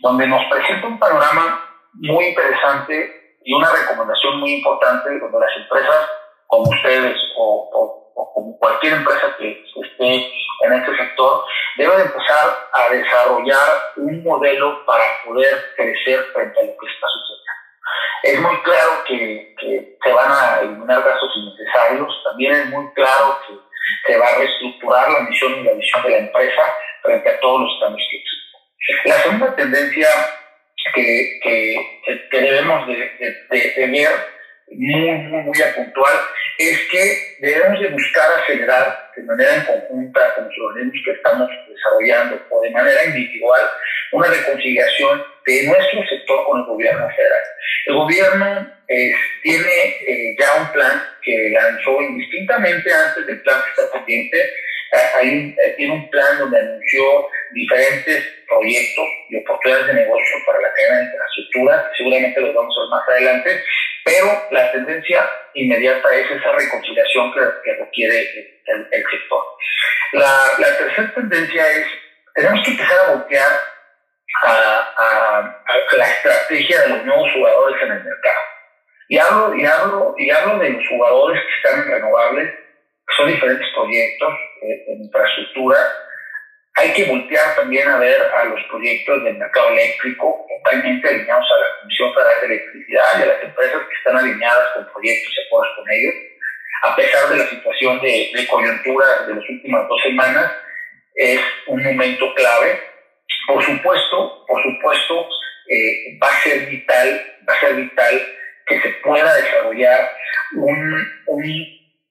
donde 0.00 0.26
nos 0.26 0.44
presenta 0.46 0.86
un 0.86 0.98
panorama 0.98 1.68
muy 1.94 2.26
interesante 2.26 3.38
y 3.44 3.54
una 3.54 3.70
recomendación 3.72 4.38
muy 4.38 4.54
importante 4.54 5.18
donde 5.18 5.40
las 5.40 5.56
empresas 5.56 6.08
como 6.46 6.68
ustedes 6.68 7.16
o, 7.36 7.70
o, 8.14 8.32
como 8.34 8.58
cualquier 8.58 8.94
empresa 8.94 9.34
que, 9.38 9.64
esté 9.82 10.32
en 10.64 10.72
este 10.74 10.96
sector 10.96 11.44
debe 11.76 12.02
empezar 12.02 12.68
a 12.72 12.92
desarrollar 12.92 13.68
un 13.96 14.22
modelo 14.22 14.84
para 14.84 15.02
poder 15.24 15.72
crecer 15.76 16.20
frente 16.34 16.60
a 16.60 16.62
lo 16.62 16.76
que 16.78 16.86
está 16.86 17.06
sucediendo. 17.08 17.41
Es 18.22 18.40
muy 18.40 18.56
claro 18.62 19.04
que, 19.06 19.54
que 19.58 19.98
se 20.02 20.12
van 20.12 20.30
a 20.30 20.60
eliminar 20.60 21.02
gastos 21.02 21.30
innecesarios, 21.36 22.22
también 22.24 22.52
es 22.54 22.66
muy 22.66 22.92
claro 22.94 23.38
que 23.46 23.54
se 24.06 24.18
va 24.18 24.28
a 24.28 24.38
reestructurar 24.38 25.10
la 25.10 25.20
misión 25.20 25.58
y 25.58 25.64
la 25.64 25.72
visión 25.72 26.02
de 26.04 26.10
la 26.10 26.18
empresa 26.18 26.62
frente 27.02 27.28
a 27.28 27.40
todos 27.40 27.62
los 27.62 27.80
cambios 27.80 28.08
que 28.10 28.16
existen. 28.18 28.42
La 29.04 29.14
segunda 29.22 29.56
tendencia 29.56 30.08
que, 30.94 31.40
que, 31.42 32.28
que 32.30 32.40
debemos 32.40 32.86
de, 32.86 32.94
de, 33.50 33.72
de 33.76 33.86
ver 33.86 34.32
muy, 34.74 35.10
muy, 35.10 35.42
muy 35.42 35.58
puntual, 35.74 36.14
es 36.58 36.88
que 36.90 37.36
debemos 37.40 37.80
de 37.80 37.88
buscar 37.88 38.26
acelerar 38.38 39.10
de 39.16 39.22
manera 39.24 39.54
en 39.56 39.64
conjunta 39.64 40.34
con 40.34 40.44
los 40.44 40.54
organismos 40.68 41.02
que 41.04 41.10
estamos 41.12 41.50
desarrollando 41.68 42.40
o 42.50 42.60
de 42.62 42.70
manera 42.70 43.04
individual 43.04 43.62
una 44.12 44.28
reconciliación 44.28 45.24
de 45.46 45.66
nuestro 45.66 46.06
sector 46.06 46.46
con 46.46 46.60
el 46.60 46.66
gobierno 46.66 47.08
federal. 47.10 47.42
El 47.86 47.94
gobierno 47.94 48.72
eh, 48.88 49.12
tiene 49.42 49.86
eh, 50.06 50.36
ya 50.38 50.60
un 50.60 50.72
plan 50.72 51.02
que 51.22 51.50
lanzó 51.50 52.00
indistintamente 52.00 52.92
antes 52.92 53.26
del 53.26 53.40
plan 53.42 53.56
que 53.64 53.82
está 53.82 53.92
pendiente, 53.92 54.38
eh, 54.38 54.96
hay 55.16 55.56
tiene 55.76 55.94
un 55.94 56.10
plan 56.10 56.38
donde 56.38 56.58
anunció 56.60 57.28
diferentes 57.52 58.24
proyectos 58.46 59.04
y 59.30 59.36
oportunidades 59.38 59.86
de 59.86 59.94
negocio 59.94 60.36
para 60.46 60.60
la 60.60 60.72
cadena 60.74 60.98
de 60.98 61.04
infraestructura, 61.04 61.90
seguramente 61.96 62.40
los 62.40 62.54
vamos 62.54 62.76
a 62.76 62.80
ver 62.82 62.90
más 62.90 63.08
adelante, 63.08 63.64
pero 64.04 64.26
la 64.50 64.72
tendencia 64.72 65.28
inmediata 65.54 66.14
es 66.14 66.30
esa 66.30 66.52
reconciliación 66.52 67.32
que, 67.32 67.72
requiere 67.72 68.20
el, 68.66 69.04
sector. 69.10 69.42
La, 70.12 70.44
la, 70.58 70.76
tercera 70.76 71.14
tendencia 71.14 71.70
es, 71.70 71.86
tenemos 72.34 72.64
que 72.64 72.70
empezar 72.72 72.98
a 72.98 73.12
voltear 73.12 73.71
a, 74.42 75.58
la 75.96 76.06
estrategia 76.08 76.80
de 76.82 76.88
los 76.88 77.04
nuevos 77.04 77.30
jugadores 77.32 77.82
en 77.82 77.92
el 77.92 78.04
mercado. 78.04 78.40
Y 79.08 79.18
hablo, 79.18 79.54
y 79.54 79.66
hablo, 79.66 80.14
y 80.16 80.30
hablo 80.30 80.58
de 80.58 80.70
los 80.70 80.88
jugadores 80.88 81.42
que 81.42 81.56
están 81.56 81.82
en 81.82 81.92
renovables, 81.92 82.54
son 83.16 83.28
diferentes 83.28 83.68
proyectos 83.74 84.32
eh, 84.62 84.84
en 84.88 85.04
infraestructura, 85.04 85.76
hay 86.74 86.92
que 86.94 87.04
voltear 87.04 87.54
también 87.54 87.86
a 87.88 87.98
ver 87.98 88.22
a 88.22 88.44
los 88.44 88.62
proyectos 88.70 89.22
del 89.24 89.36
mercado 89.36 89.68
eléctrico, 89.68 90.46
totalmente 90.48 91.06
alineados 91.06 91.44
a 91.44 91.60
la 91.60 91.80
Comisión 91.80 92.14
Federal 92.14 92.40
de 92.40 92.46
Electricidad 92.46 93.04
y 93.18 93.22
a 93.22 93.26
las 93.26 93.42
empresas 93.42 93.80
que 93.88 93.94
están 93.94 94.16
alineadas 94.16 94.72
con 94.74 94.92
proyectos 94.92 95.34
y 95.36 95.46
acuerdos 95.46 95.76
con 95.76 95.90
ellos. 95.90 96.14
A 96.84 96.96
pesar 96.96 97.28
de 97.28 97.36
la 97.36 97.46
situación 97.46 98.00
de, 98.00 98.30
de 98.34 98.46
coyuntura 98.46 99.06
de 99.26 99.34
las 99.34 99.48
últimas 99.50 99.86
dos 99.86 100.02
semanas, 100.02 100.52
es 101.14 101.40
un 101.66 101.82
momento 101.82 102.34
clave. 102.34 102.91
Por 103.46 103.62
supuesto, 103.64 104.44
por 104.46 104.62
supuesto, 104.62 105.28
eh, 105.68 106.18
va 106.22 106.28
a 106.28 106.42
ser 106.42 106.66
vital, 106.66 107.22
va 107.48 107.54
a 107.54 107.60
ser 107.60 107.74
vital 107.74 108.26
que 108.66 108.80
se 108.80 108.88
pueda 109.04 109.34
desarrollar 109.34 110.12
un, 110.54 111.06
un 111.26 111.66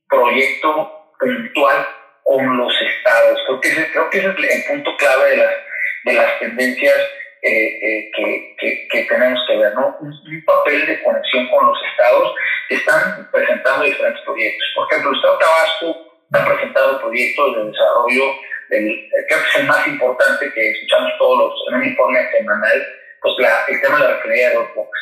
proyecto 0.09 1.13
puntual 1.19 1.87
con 2.23 2.57
los 2.57 2.73
estados. 2.81 3.39
Creo 3.45 3.61
que 3.61 3.69
ese, 3.69 3.91
creo 3.91 4.09
que 4.09 4.17
es 4.19 4.25
el 4.25 4.63
punto 4.67 4.95
clave 4.97 5.29
de 5.31 5.37
las, 5.37 5.53
de 6.05 6.13
las 6.13 6.39
tendencias 6.39 6.97
eh, 7.43 7.49
eh, 7.49 8.11
que, 8.15 8.55
que, 8.59 8.87
que, 8.91 9.03
tenemos 9.05 9.39
que 9.47 9.57
ver, 9.57 9.73
¿no? 9.73 9.97
Un, 9.99 10.45
papel 10.45 10.85
de 10.85 11.01
conexión 11.01 11.47
con 11.49 11.65
los 11.65 11.77
estados 11.91 12.35
están 12.69 13.29
presentando 13.31 13.83
diferentes 13.83 14.23
proyectos. 14.23 14.71
Por 14.75 14.87
ejemplo, 14.91 15.09
el 15.09 15.15
Estado 15.17 15.37
de 15.37 15.43
Tabasco 15.43 16.10
ha 16.33 16.45
presentado 16.45 17.01
proyectos 17.01 17.55
de 17.55 17.65
desarrollo, 17.65 18.23
del, 18.69 19.09
creo 19.27 19.43
que 19.43 19.49
es 19.49 19.55
el 19.57 19.67
más 19.67 19.87
importante 19.87 20.51
que 20.53 20.71
escuchamos 20.71 21.11
todos 21.17 21.37
los, 21.39 21.53
en 21.69 21.75
un 21.75 21.87
informe 21.87 22.19
semanal, 22.31 22.87
pues 23.21 23.33
la, 23.39 23.65
el 23.67 23.81
tema 23.81 23.97
de 23.97 24.03
la 24.03 24.11
refinería 24.15 24.49
de 24.49 24.55
dos 24.55 24.75
bocas. 24.75 25.01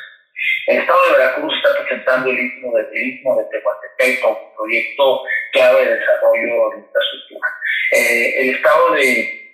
El 0.67 0.77
Estado 0.77 1.05
de 1.05 1.17
Veracruz 1.17 1.53
está 1.55 1.77
presentando 1.81 2.29
el 2.29 2.39
Istmo 2.39 2.75
de, 2.75 2.83
de 2.83 3.19
Tehuantepec 3.21 4.21
como 4.21 4.55
proyecto 4.55 5.23
clave 5.51 5.85
de 5.85 5.95
desarrollo 5.95 6.69
de 6.71 6.77
infraestructura. 6.79 7.49
Eh, 7.91 8.41
el 8.41 8.55
Estado 8.55 8.91
de, 8.93 9.51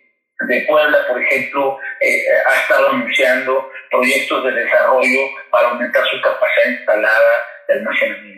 de, 0.48 0.62
Puebla, 0.67 1.08
por 1.08 1.22
ejemplo, 1.22 1.79
eh, 2.01 2.25
ha 2.46 2.62
estado 2.62 2.89
anunciando 2.89 3.72
proyectos 3.89 4.44
de 4.44 4.51
desarrollo 4.51 5.22
para 5.50 5.70
aumentar 5.70 6.05
su 6.05 6.22
capacidad 6.22 6.70
instalada 6.77 7.46
de 7.67 7.74
almacenamiento. 7.75 8.35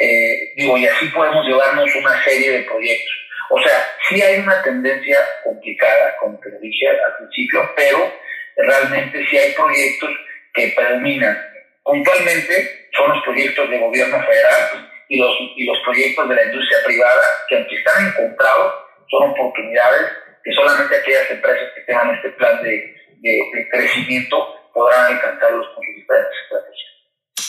Eh, 0.00 0.52
digo, 0.56 0.78
y 0.78 0.86
así 0.86 1.06
podemos 1.08 1.46
llevarnos 1.46 1.94
una 1.94 2.24
serie 2.24 2.50
de 2.52 2.62
proyectos. 2.64 3.14
O 3.50 3.60
sea, 3.62 3.86
sí 4.08 4.22
hay 4.22 4.40
una 4.40 4.62
tendencia 4.62 5.18
complicada, 5.44 6.16
como 6.18 6.38
te 6.40 6.50
dije 6.60 6.88
al 6.88 7.16
principio, 7.18 7.70
pero 7.76 8.12
realmente 8.56 9.26
sí 9.28 9.36
hay 9.36 9.52
proyectos 9.52 10.10
que 10.54 10.72
predominan 10.74 11.50
Puntualmente 11.84 12.88
son 12.92 13.08
los 13.10 13.24
proyectos 13.24 13.68
de 13.70 13.78
gobierno 13.78 14.22
federal 14.22 14.88
y 15.08 15.18
los, 15.18 15.34
y 15.56 15.64
los 15.64 15.78
proyectos 15.80 16.28
de 16.28 16.34
la 16.34 16.44
industria 16.44 16.78
privada 16.84 17.22
que 17.48 17.56
aunque 17.56 17.76
están 17.76 18.06
encontrados, 18.06 18.74
son 19.10 19.30
oportunidades 19.30 20.12
que 20.44 20.52
solamente 20.52 20.96
aquellas 20.96 21.30
empresas 21.30 21.68
que 21.74 21.80
tengan 21.82 22.14
este 22.14 22.30
plan 22.30 22.62
de, 22.62 22.94
de, 23.22 23.68
crecimiento 23.70 24.70
podrán 24.72 25.14
alcanzarlos 25.14 25.66
con 25.74 25.84
sus 25.84 25.96
diferentes 25.96 26.38
estrategias. 26.44 26.90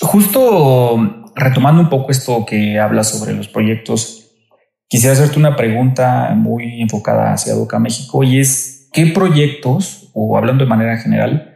Justo 0.01 1.31
retomando 1.35 1.81
un 1.81 1.89
poco 1.89 2.11
esto 2.11 2.45
que 2.45 2.79
habla 2.79 3.03
sobre 3.03 3.33
los 3.33 3.47
proyectos, 3.47 4.31
quisiera 4.87 5.13
hacerte 5.13 5.39
una 5.39 5.55
pregunta 5.55 6.33
muy 6.35 6.81
enfocada 6.81 7.33
hacia 7.33 7.53
Doca 7.53 7.79
México 7.79 8.23
y 8.23 8.39
es, 8.39 8.89
¿qué 8.91 9.07
proyectos, 9.07 10.09
o 10.13 10.37
hablando 10.37 10.63
de 10.63 10.69
manera 10.69 10.97
general, 10.97 11.47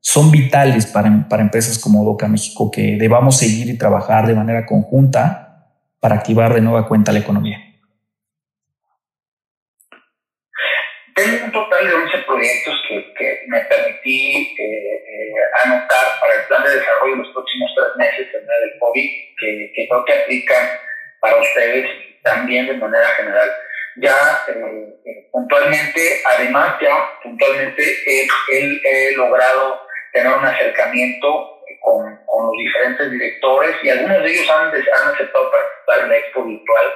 son 0.00 0.30
vitales 0.30 0.86
para, 0.86 1.28
para 1.28 1.42
empresas 1.42 1.78
como 1.78 2.04
Doca 2.04 2.28
México 2.28 2.70
que 2.70 2.96
debamos 2.98 3.38
seguir 3.38 3.68
y 3.68 3.78
trabajar 3.78 4.26
de 4.26 4.34
manera 4.34 4.66
conjunta 4.66 5.70
para 5.98 6.16
activar 6.16 6.52
de 6.52 6.60
nueva 6.60 6.86
cuenta 6.86 7.12
la 7.12 7.20
economía. 7.20 7.58
Tengo 11.14 11.44
un 11.44 11.52
total 11.52 11.88
de 11.88 11.94
11 11.94 12.18
proyectos 12.26 12.74
que, 12.88 13.14
que 13.14 13.44
me 13.46 13.60
permití 13.60 14.56
eh, 14.58 14.96
eh, 14.96 15.34
anotar 15.64 16.20
para 16.20 16.34
el 16.34 16.46
plan 16.48 16.64
de 16.64 16.70
desarrollo 16.70 17.14
en 17.14 17.22
los 17.22 17.32
próximos 17.32 17.70
tres 17.76 17.96
meses 17.96 18.34
en 18.34 18.46
medio 18.46 18.60
del 18.62 18.78
COVID, 18.80 19.10
que, 19.38 19.72
que 19.74 19.88
creo 19.88 20.04
que 20.04 20.12
aplican 20.12 20.68
para 21.20 21.40
ustedes 21.40 21.88
también 22.24 22.66
de 22.66 22.74
manera 22.74 23.06
general. 23.16 23.50
Ya 23.96 24.42
eh, 24.48 25.28
puntualmente, 25.30 26.20
además 26.26 26.74
ya 26.80 27.20
puntualmente 27.22 27.82
he, 28.06 29.14
logrado 29.14 29.86
tener 30.12 30.32
un 30.36 30.44
acercamiento 30.44 31.53
con, 31.80 32.02
con, 32.26 32.46
los 32.46 32.56
diferentes 32.58 33.10
directores 33.10 33.76
y 33.82 33.88
algunos 33.88 34.22
de 34.22 34.30
ellos 34.30 34.50
han, 34.50 34.68
han 34.68 35.14
aceptado 35.14 35.50
participar 35.50 35.98
en 36.00 36.08
la 36.08 36.16
expo 36.16 36.44
virtual 36.44 36.86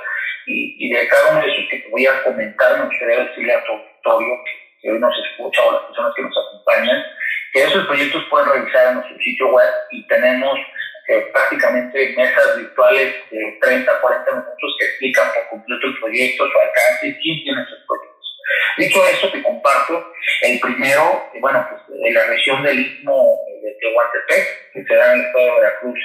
y, 0.47 0.77
y, 0.79 0.91
de 0.93 1.09
cada 1.09 1.33
uno 1.33 1.41
de 1.43 1.53
esos 1.53 1.69
que 1.71 1.79
te 1.79 1.89
voy 1.91 2.07
a 2.07 2.23
comentar 2.23 2.79
me 2.79 2.87
gustaría 2.87 3.25
decirle 3.25 3.55
a 3.55 3.65
tu 3.65 3.73
auditorio 3.73 4.35
que, 4.81 4.91
hoy 4.91 4.99
nos 4.99 5.15
escucha 5.31 5.63
o 5.65 5.73
las 5.73 5.83
personas 5.83 6.13
que 6.15 6.23
nos 6.23 6.35
acompañan 6.37 7.05
que 7.53 7.65
esos 7.65 7.87
proyectos 7.87 8.25
pueden 8.31 8.49
revisar 8.51 8.89
en 8.89 8.95
nuestro 8.95 9.19
sitio 9.19 9.49
web 9.49 9.71
y 9.91 10.07
tenemos 10.07 10.59
eh, 11.09 11.27
prácticamente 11.33 12.15
mesas 12.17 12.59
virtuales 12.59 13.15
de 13.31 13.59
30, 13.63 14.01
40 14.01 14.31
minutos 14.31 14.77
que 14.79 14.85
explican 14.85 15.33
por 15.33 15.49
completo 15.49 15.87
el 15.87 15.99
proyecto, 15.99 16.45
su 16.45 16.59
alcance 16.59 17.07
y 17.09 17.15
quién 17.23 17.43
tiene 17.45 17.63
esos 17.63 17.79
proyectos. 17.87 18.19
Dicho 18.77 19.07
esto, 19.07 19.33
te 19.33 19.43
comparto 19.43 20.13
el 20.43 20.61
primero, 20.61 21.31
eh, 21.33 21.39
bueno, 21.41 21.67
pues 21.71 21.99
de 21.99 22.13
la 22.13 22.27
región 22.27 22.63
del 22.63 22.79
Istmo 22.79 23.41
de 23.63 23.77
Tehuantepec, 23.81 24.73
que 24.73 24.85
se 24.85 24.95
da 24.95 25.13
en 25.13 25.21
el 25.21 25.27
estado 25.27 25.45
de 25.47 25.61
Veracruz 25.61 25.99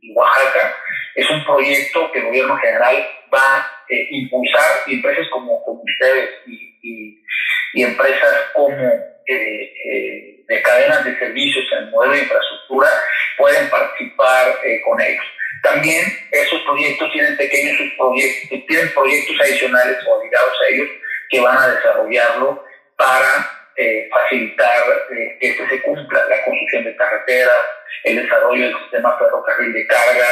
y 0.00 0.12
Oaxaca. 0.14 0.76
Es 1.14 1.30
un 1.30 1.44
proyecto 1.44 2.12
que 2.12 2.18
el 2.18 2.26
gobierno 2.26 2.56
general 2.58 3.08
va 3.32 3.56
a 3.56 3.70
impulsar 4.10 4.82
y 4.86 4.94
empresas 4.94 5.26
como, 5.30 5.62
como 5.64 5.82
ustedes 5.82 6.30
y, 6.46 6.78
y, 6.82 7.22
y 7.74 7.82
empresas 7.82 8.50
como 8.52 8.76
de 9.26 10.62
cadenas 10.62 11.04
de 11.04 11.18
servicios 11.18 11.64
en 11.72 11.78
el 11.84 11.90
modelo 11.90 12.12
de 12.12 12.20
infraestructura 12.20 12.88
pueden 13.36 13.70
participar 13.70 14.58
con 14.84 15.00
ellos. 15.00 15.24
También 15.62 16.04
esos 16.30 16.60
proyectos 16.62 17.10
tienen 17.12 17.36
pequeños 17.36 17.78
proyectos, 17.96 18.58
tienen 18.68 18.92
proyectos 18.92 19.40
adicionales 19.40 19.96
o 20.06 20.22
ligados 20.22 20.52
a 20.60 20.74
ellos 20.74 20.88
que 21.30 21.40
van 21.40 21.56
a 21.56 21.68
desarrollarlo 21.68 22.64
para 22.96 23.53
eh, 23.76 24.08
facilitar 24.10 24.82
eh, 25.10 25.36
que 25.40 25.50
este 25.50 25.68
se 25.68 25.82
cumpla, 25.82 26.24
la 26.28 26.44
construcción 26.44 26.84
de 26.84 26.96
carreteras, 26.96 27.56
el 28.04 28.22
desarrollo 28.22 28.66
del 28.66 28.78
sistema 28.78 29.18
ferrocarril 29.18 29.72
de 29.72 29.86
carga 29.86 30.26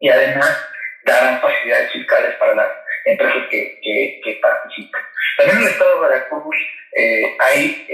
y 0.00 0.08
además 0.08 0.68
darán 1.04 1.40
facilidades 1.40 1.92
fiscales 1.92 2.34
para 2.36 2.54
las 2.54 2.68
empresas 3.06 3.48
que, 3.50 3.80
que, 3.82 4.38
participan. 4.42 5.00
También 5.38 5.58
en 5.58 5.64
el 5.64 5.70
estado 5.70 5.94
de 5.94 6.08
Veracruz 6.08 6.56
eh, 6.96 7.36
hay 7.40 7.86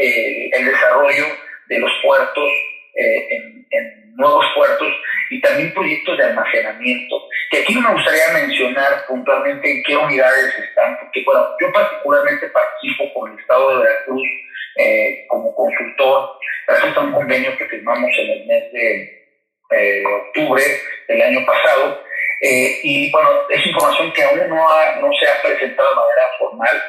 el 0.52 0.64
desarrollo 0.64 1.24
de 1.68 1.78
los 1.78 1.92
puertos 2.02 2.50
en, 2.96 3.66
en 3.70 4.14
nuevos 4.16 4.44
puertos 4.54 4.88
y 5.30 5.40
también 5.40 5.72
proyectos 5.72 6.16
de 6.16 6.24
almacenamiento, 6.24 7.28
que 7.50 7.58
aquí 7.58 7.74
me 7.76 7.92
gustaría 7.92 8.32
mencionar 8.32 9.06
puntualmente 9.06 9.70
en 9.70 9.82
qué 9.82 9.96
unidades 9.96 10.54
están, 10.58 10.98
porque 11.00 11.22
bueno, 11.24 11.46
yo 11.60 11.72
particularmente 11.72 12.48
participo 12.48 13.12
con 13.14 13.32
el 13.32 13.38
Estado 13.38 13.78
de 13.78 13.84
Veracruz 13.84 14.28
eh, 14.76 15.24
como 15.28 15.54
consultor, 15.54 16.30
gracias 16.66 16.96
a 16.96 17.00
un 17.00 17.12
convenio 17.12 17.56
que 17.56 17.66
firmamos 17.66 18.10
en 18.18 18.30
el 18.30 18.46
mes 18.46 18.72
de 18.72 19.24
eh, 19.70 20.02
octubre 20.04 20.62
del 21.08 21.22
año 21.22 21.46
pasado, 21.46 22.02
eh, 22.40 22.80
y 22.82 23.10
bueno, 23.10 23.30
es 23.48 23.66
información 23.66 24.12
que 24.12 24.22
aún 24.22 24.48
no, 24.48 24.68
ha, 24.68 24.96
no 24.96 25.10
se 25.12 25.26
ha 25.26 25.42
presentado 25.42 25.88
de 25.88 25.96
manera 25.96 26.28
formal, 26.38 26.82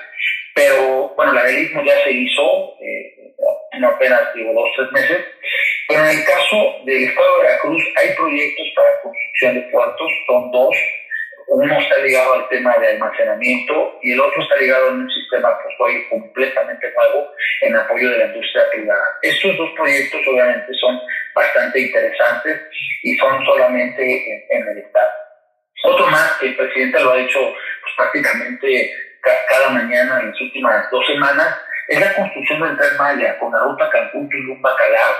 pero 0.53 1.13
bueno, 1.15 1.33
la 1.33 1.43
del 1.43 1.85
ya 1.85 2.03
se 2.03 2.11
hizo, 2.11 2.77
en 3.71 3.83
apenas 3.83 4.33
digo, 4.33 4.53
dos, 4.53 4.69
tres 4.75 4.91
meses, 4.91 5.25
pero 5.87 6.03
en 6.03 6.17
el 6.17 6.25
caso 6.25 6.75
del 6.85 7.03
Estado 7.03 7.37
de 7.37 7.43
Veracruz 7.43 7.83
hay 7.95 8.09
proyectos 8.15 8.67
para 8.75 9.01
construcción 9.01 9.55
de 9.55 9.61
puertos, 9.71 10.11
son 10.27 10.51
dos. 10.51 10.75
Uno 11.55 11.79
está 11.79 11.97
ligado 11.99 12.33
al 12.33 12.49
tema 12.49 12.75
de 12.79 12.89
almacenamiento 12.89 13.97
y 14.01 14.11
el 14.11 14.19
otro 14.19 14.43
está 14.43 14.57
ligado 14.57 14.89
a 14.89 14.91
un 14.91 15.09
sistema 15.09 15.57
portuario 15.63 16.01
completamente 16.09 16.91
nuevo 16.91 17.31
en 17.61 17.77
apoyo 17.77 18.09
de 18.09 18.17
la 18.17 18.25
industria 18.25 18.63
privada. 18.73 19.05
Estos 19.21 19.55
dos 19.55 19.69
proyectos 19.73 20.19
obviamente 20.27 20.73
son 20.73 20.99
bastante 21.33 21.79
interesantes 21.79 22.61
y 23.03 23.15
son 23.15 23.45
solamente 23.45 24.45
en, 24.49 24.67
el 24.67 24.79
Estado. 24.79 25.11
Otro 25.85 26.07
más 26.07 26.33
que 26.41 26.47
el 26.47 26.57
presidente 26.57 26.99
lo 26.99 27.13
ha 27.13 27.19
hecho 27.19 27.39
pues, 27.39 27.93
prácticamente 27.95 28.91
cada 29.47 29.69
mañana 29.69 30.19
en 30.19 30.31
las 30.31 30.41
últimas 30.41 30.91
dos 30.91 31.07
semanas 31.07 31.57
es 31.87 32.01
la 32.01 32.15
construcción 32.15 32.63
del 32.63 32.75
tren 32.75 32.97
Maya 32.97 33.39
con 33.39 33.53
la 33.53 33.59
ruta 33.59 33.89
Cancún, 33.91 34.27
Tulum, 34.27 34.61
Bacalar, 34.61 35.15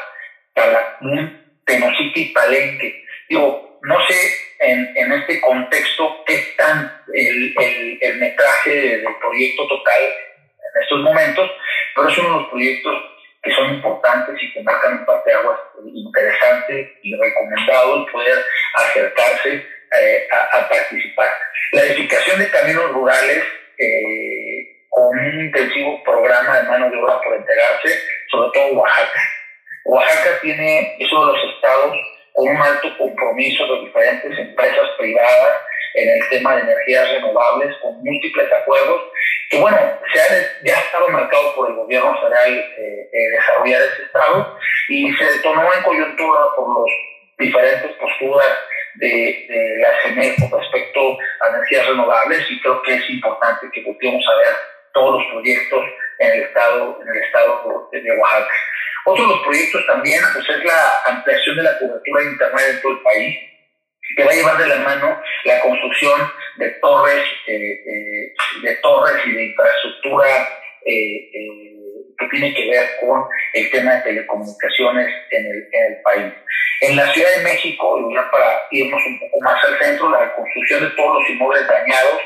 Calakmul, 0.54 1.62
Tenosique 1.66 2.20
y 2.20 2.34
Palenque. 2.34 3.06
Digo, 3.30 3.75
no 3.86 3.98
sé 4.08 4.16
en, 4.60 5.12
este 5.12 5.40
contexto 5.42 6.24
qué 6.26 6.54
tan 6.58 6.92
el, 7.14 7.54
el, 8.02 8.18
metraje 8.18 8.98
del 8.98 9.16
proyecto 9.20 9.68
total 9.68 10.02
en 10.04 10.82
estos 10.82 11.00
momentos, 11.02 11.52
pero 11.96 12.10
es 12.10 12.18
uno 12.18 12.30
de 12.30 12.42
los 12.42 12.50
proyectos 12.50 12.96
que 13.44 13.52
son 13.54 13.76
importantes 13.76 14.36
y 14.42 14.54
que 14.54 14.64
marcan 14.64 15.00
un 15.00 15.06
parteaguas 15.06 15.60
interesante 15.94 16.98
y 17.04 17.16
recomendado 17.16 17.98
el 17.98 18.12
poder 18.12 18.44
acercarse 18.74 19.54
eh, 19.54 20.28
a, 20.32 20.68
participar. 20.68 21.30
La 21.72 21.84
edificación 21.84 22.40
de 22.40 22.50
caminos 22.50 22.92
rurales 22.92 23.44
eh, 23.78 24.88
con 24.90 25.20
un 25.20 25.42
intensivo 25.42 26.04
programa 26.04 26.60
de 26.60 26.70
mano 26.70 26.90
de 26.90 26.98
obra 26.98 27.22
por 27.22 27.36
entregarse, 27.36 28.02
sobre 28.32 28.50
todo 28.52 28.80
Oaxaca. 28.80 29.20
Oaxaca 29.86 30.40
tiene, 30.42 30.98
es 31.00 31.12
uno 31.12 31.28
de 31.28 31.38
los 31.38 31.56
estados 31.56 32.15
un 32.36 32.58
alto 32.58 32.98
compromiso 32.98 33.66
de 33.66 33.86
diferentes 33.86 34.38
empresas 34.38 34.90
privadas 34.98 35.62
en 35.96 36.10
el 36.10 36.30
tema 36.30 36.56
de 36.56 36.62
energías 36.62 37.10
renovables, 37.10 37.76
con 37.82 38.04
múltiples 38.04 38.52
acuerdos, 38.52 39.04
que 39.50 39.60
bueno, 39.60 39.78
se 40.14 40.20
ha, 40.20 40.26
ya 40.64 40.80
estaba 40.80 41.08
marcado 41.08 41.56
por 41.56 41.70
el 41.70 41.76
gobierno 41.76 42.14
federal 42.20 42.54
eh, 42.54 43.10
eh, 43.12 43.30
desarrollar 43.32 43.82
ese 43.82 44.04
estado 44.04 44.58
y 44.90 45.14
se 45.14 45.24
detonó 45.24 45.74
en 45.74 45.84
coyuntura 45.84 46.42
por 46.58 46.68
los 46.68 46.92
diferentes 47.38 47.92
posturas 47.94 48.48
de, 48.96 49.78
la 49.80 49.90
CEMEC 50.04 50.50
con 50.50 50.60
respecto 50.60 51.18
a 51.42 51.50
energías 51.50 51.88
renovables 51.88 52.46
y 52.50 52.60
creo 52.62 52.82
que 52.82 52.96
es 52.96 53.10
importante 53.10 53.70
que 53.72 53.84
volvamos 53.84 54.26
a 54.28 54.38
ver 54.38 54.56
todos 54.94 55.22
los 55.22 55.32
proyectos 55.32 55.86
en 56.20 56.32
el 56.32 56.42
estado, 56.44 57.00
en 57.02 57.08
el 57.08 57.24
estado 57.24 57.90
de 57.92 58.18
Oaxaca. 58.18 58.54
Otro 59.06 59.24
de 59.24 59.36
los 59.36 59.44
proyectos 59.44 59.86
también 59.86 60.20
pues, 60.34 60.50
es 60.50 60.66
la 60.66 61.02
ampliación 61.06 61.58
de 61.58 61.64
la 61.64 61.78
cobertura 61.78 62.22
de 62.22 62.32
Internet 62.32 62.66
en 62.72 62.82
todo 62.82 62.92
el 62.94 63.00
país, 63.00 63.38
que 64.18 64.24
va 64.24 64.32
a 64.32 64.36
llevar 64.36 64.58
de 64.58 64.68
la 64.68 64.78
mano 64.78 65.22
la 65.46 65.60
construcción 65.60 66.32
de 66.58 66.70
torres, 66.82 67.24
eh, 67.48 67.54
eh, 67.54 68.34
de 68.64 68.76
torres 68.78 69.16
y 69.28 69.32
de 69.32 69.46
infraestructura 69.46 70.50
eh, 70.86 71.30
que 72.18 72.28
tiene 72.32 72.54
que 72.56 72.70
ver 72.70 72.90
con 73.00 73.26
el 73.54 73.70
tema 73.72 73.96
de 73.96 74.02
telecomunicaciones 74.02 75.08
en 75.32 75.46
el, 75.46 75.70
en 75.72 75.94
el 75.94 76.02
país. 76.02 76.34
En 76.82 76.96
la 76.96 77.14
Ciudad 77.14 77.30
de 77.38 77.44
México, 77.44 78.10
ya 78.14 78.30
para 78.32 78.64
irnos 78.72 79.02
un 79.06 79.20
poco 79.20 79.40
más 79.42 79.64
al 79.64 79.78
centro, 79.78 80.10
la 80.10 80.34
construcción 80.34 80.84
de 80.84 80.90
todos 80.96 81.22
los 81.22 81.30
inmuebles 81.30 81.68
dañados 81.68 82.22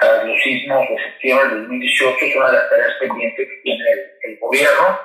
tras 0.00 0.24
los 0.24 0.42
sismos 0.42 0.88
de 0.88 0.96
septiembre 0.96 1.48
de 1.48 1.60
2018 1.60 2.16
es 2.24 2.36
una 2.36 2.46
de 2.46 2.52
las 2.54 2.70
tareas 2.70 2.94
pendientes 2.98 3.48
que 3.48 3.56
tiene 3.62 3.84
el, 4.22 4.38
gobierno 4.40 5.00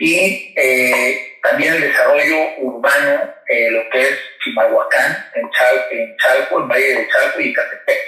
y 0.00 0.54
eh, 0.56 1.38
también 1.42 1.74
el 1.74 1.82
desarrollo 1.82 2.36
urbano, 2.58 3.34
eh, 3.46 3.70
lo 3.70 3.88
que 3.90 4.00
es 4.00 4.18
Chimalhuacán, 4.42 5.26
en 5.34 5.50
Chalco, 5.50 5.86
en 5.90 6.16
Chalco, 6.16 6.60
en 6.60 6.68
Valle 6.68 6.94
de 6.94 7.08
Chalco 7.08 7.40
y 7.40 7.52
Catepec, 7.52 7.98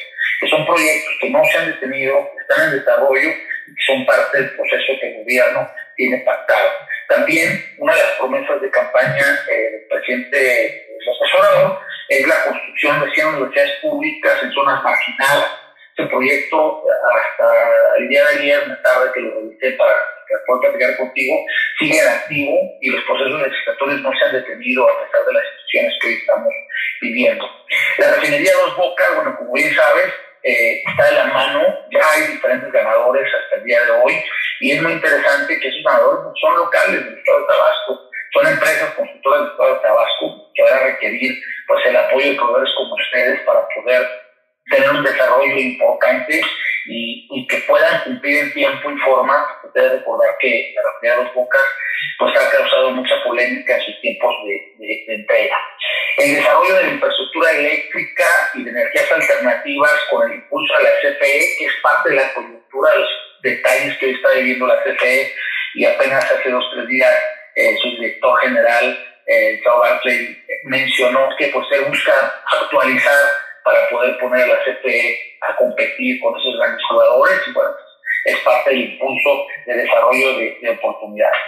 que 0.40 0.48
son 0.48 0.66
proyectos 0.66 1.12
que 1.20 1.30
no 1.30 1.44
se 1.44 1.58
han 1.58 1.66
detenido, 1.66 2.30
están 2.40 2.68
en 2.68 2.78
desarrollo 2.78 3.28
y 3.28 3.82
son 3.86 4.06
parte 4.06 4.38
del 4.38 4.50
proceso 4.56 4.92
que 5.00 5.08
el 5.08 5.18
gobierno 5.18 5.70
tiene 5.96 6.18
pactado. 6.18 6.70
También 7.08 7.62
una 7.78 7.94
de 7.94 8.02
las 8.02 8.12
promesas 8.12 8.60
de 8.60 8.70
campaña 8.70 9.44
eh, 9.50 9.70
del 9.72 9.86
presidente 9.88 10.86
López 11.04 11.34
Obrador 11.38 11.78
es 12.08 12.26
la 12.26 12.44
construcción 12.44 13.00
de 13.04 13.14
100 13.14 13.26
universidades 13.26 13.72
públicas 13.82 14.42
en 14.42 14.52
zonas 14.52 14.82
marginadas 14.82 15.69
este 16.00 16.10
proyecto, 16.10 16.82
hasta 17.14 17.96
el 17.98 18.08
día 18.08 18.24
de 18.24 18.38
ayer, 18.38 18.62
una 18.64 18.82
tarde 18.82 19.10
que 19.14 19.20
lo 19.20 19.34
revisé 19.34 19.72
para 19.72 19.92
que 20.26 20.34
pueda 20.46 20.60
platicar 20.60 20.96
contigo, 20.96 21.44
sigue 21.78 22.00
activo 22.00 22.56
y 22.80 22.90
los 22.90 23.04
procesos 23.04 23.42
legislatorios 23.42 24.00
no 24.00 24.12
se 24.12 24.24
han 24.24 24.32
detenido 24.32 24.88
a 24.88 25.04
pesar 25.04 25.26
de 25.26 25.32
las 25.32 25.42
situaciones 25.44 25.98
que 26.00 26.08
hoy 26.08 26.14
estamos 26.14 26.52
viviendo. 27.00 27.50
La 27.98 28.14
refinería 28.14 28.52
Dos 28.54 28.76
Bocas, 28.76 29.14
bueno, 29.16 29.36
como 29.36 29.52
bien 29.52 29.74
sabes, 29.74 30.14
eh, 30.42 30.82
está 30.88 31.04
de 31.04 31.16
la 31.16 31.24
mano, 31.26 31.60
ya 31.90 32.00
hay 32.12 32.32
diferentes 32.32 32.72
ganadores 32.72 33.26
hasta 33.26 33.56
el 33.56 33.64
día 33.64 33.84
de 33.84 33.90
hoy, 33.90 34.14
y 34.60 34.72
es 34.72 34.82
muy 34.82 34.92
interesante 34.92 35.58
que 35.58 35.68
esos 35.68 35.82
ganadores 35.82 36.32
son 36.40 36.56
locales 36.56 37.04
del 37.04 37.18
estado 37.18 37.40
de 37.40 37.46
Tabasco, 37.46 38.10
Son 38.32 38.46
empresas 38.46 38.94
constructoras 38.94 39.40
del 39.40 39.50
Estado 39.50 39.74
de 39.74 39.80
Tabasco 39.80 40.52
que 40.54 40.62
van 40.62 40.72
a 40.74 40.84
requerir 40.84 41.42
pues, 41.66 41.86
el 41.86 41.96
apoyo 41.96 42.30
de 42.30 42.36
proveedores 42.36 42.74
como 42.76 42.94
ustedes 42.94 43.40
para 43.40 43.66
poder 43.74 44.29
tener 44.70 44.90
un 44.90 45.04
desarrollo 45.04 45.58
importante 45.58 46.40
y, 46.86 47.28
y 47.30 47.46
que 47.46 47.58
puedan 47.68 48.02
cumplir 48.04 48.38
en 48.38 48.52
tiempo 48.52 48.90
y 48.90 48.98
forma. 48.98 49.60
Ustedes 49.64 49.92
recordar 49.92 50.36
que 50.40 50.74
la 50.74 50.82
refinería 50.82 51.18
de 51.18 51.24
los 51.24 51.34
Bocas 51.34 51.62
pues 52.18 52.36
ha 52.36 52.50
causado 52.50 52.90
mucha 52.90 53.14
polémica 53.24 53.76
en 53.76 53.82
sus 53.82 54.00
tiempos 54.00 54.34
de, 54.44 54.86
de, 54.86 55.14
entrega. 55.14 55.56
El 56.16 56.34
desarrollo 56.34 56.74
de 56.76 56.82
la 56.84 56.92
infraestructura 56.92 57.50
eléctrica 57.52 58.24
y 58.54 58.64
de 58.64 58.70
energías 58.70 59.12
alternativas 59.12 59.92
con 60.10 60.30
el 60.30 60.38
impulso 60.38 60.74
a 60.76 60.82
la 60.82 60.90
CFE, 61.00 61.56
que 61.58 61.64
es 61.66 61.72
parte 61.82 62.10
de 62.10 62.16
la 62.16 62.34
coyuntura 62.34 62.92
de 62.92 62.98
los 62.98 63.08
detalles 63.42 63.98
que 63.98 64.06
hoy 64.06 64.12
está 64.12 64.30
viviendo 64.34 64.66
la 64.66 64.82
CFE 64.82 65.32
y 65.74 65.84
apenas 65.84 66.24
hace 66.30 66.50
dos 66.50 66.64
o 66.64 66.74
tres 66.74 66.88
días 66.88 67.14
eh, 67.56 67.76
su 67.82 67.90
director 67.90 68.38
general, 68.40 69.06
eh, 69.26 69.60
Barclay, 69.64 70.44
mencionó 70.64 71.28
que 71.38 71.48
pues 71.48 71.66
se 71.68 71.80
busca 71.80 72.42
actualizar 72.46 73.20
para 73.64 73.88
poder 73.88 74.18
poner 74.18 74.44
a 74.44 74.46
la 74.46 74.64
CFE 74.64 75.18
a 75.48 75.56
competir 75.56 76.20
con 76.20 76.38
esos 76.38 76.56
grandes 76.58 76.82
jugadores 76.88 77.40
y 77.46 77.52
bueno, 77.52 77.70
es 78.24 78.38
parte 78.40 78.70
del 78.70 78.92
impulso 78.92 79.46
de 79.66 79.74
desarrollo 79.74 80.38
de, 80.38 80.70
oportunidades. 80.70 81.40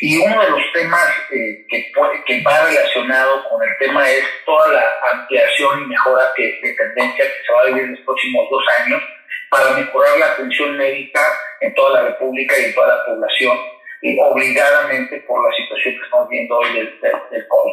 Y 0.00 0.18
uno 0.18 0.42
de 0.42 0.50
los 0.50 0.72
temas 0.72 1.08
eh, 1.32 1.66
que, 1.68 1.92
que 2.26 2.42
va 2.42 2.64
relacionado 2.64 3.48
con 3.48 3.62
el 3.62 3.76
tema 3.78 4.08
es 4.08 4.24
toda 4.44 4.68
la 4.68 4.84
ampliación 5.12 5.82
y 5.82 5.86
mejora 5.86 6.32
que, 6.34 6.58
de 6.62 6.72
tendencia 6.74 7.24
que 7.24 7.46
se 7.46 7.52
va 7.52 7.60
a 7.62 7.66
vivir 7.66 7.84
en 7.84 7.92
los 7.92 8.00
próximos 8.00 8.48
dos 8.50 8.64
años 8.80 9.02
para 9.50 9.70
mejorar 9.72 10.18
la 10.18 10.32
atención 10.32 10.76
médica 10.76 11.20
en 11.60 11.74
toda 11.74 12.02
la 12.02 12.08
República 12.08 12.58
y 12.58 12.64
en 12.64 12.74
toda 12.74 12.96
la 12.96 13.04
población, 13.06 13.58
y 14.02 14.18
obligadamente 14.20 15.20
por 15.26 15.42
la 15.48 15.56
situación 15.56 15.94
que 15.94 16.04
estamos 16.04 16.28
viendo 16.28 16.58
hoy 16.58 16.72
del, 16.74 17.00
del, 17.00 17.48
COVID. 17.48 17.72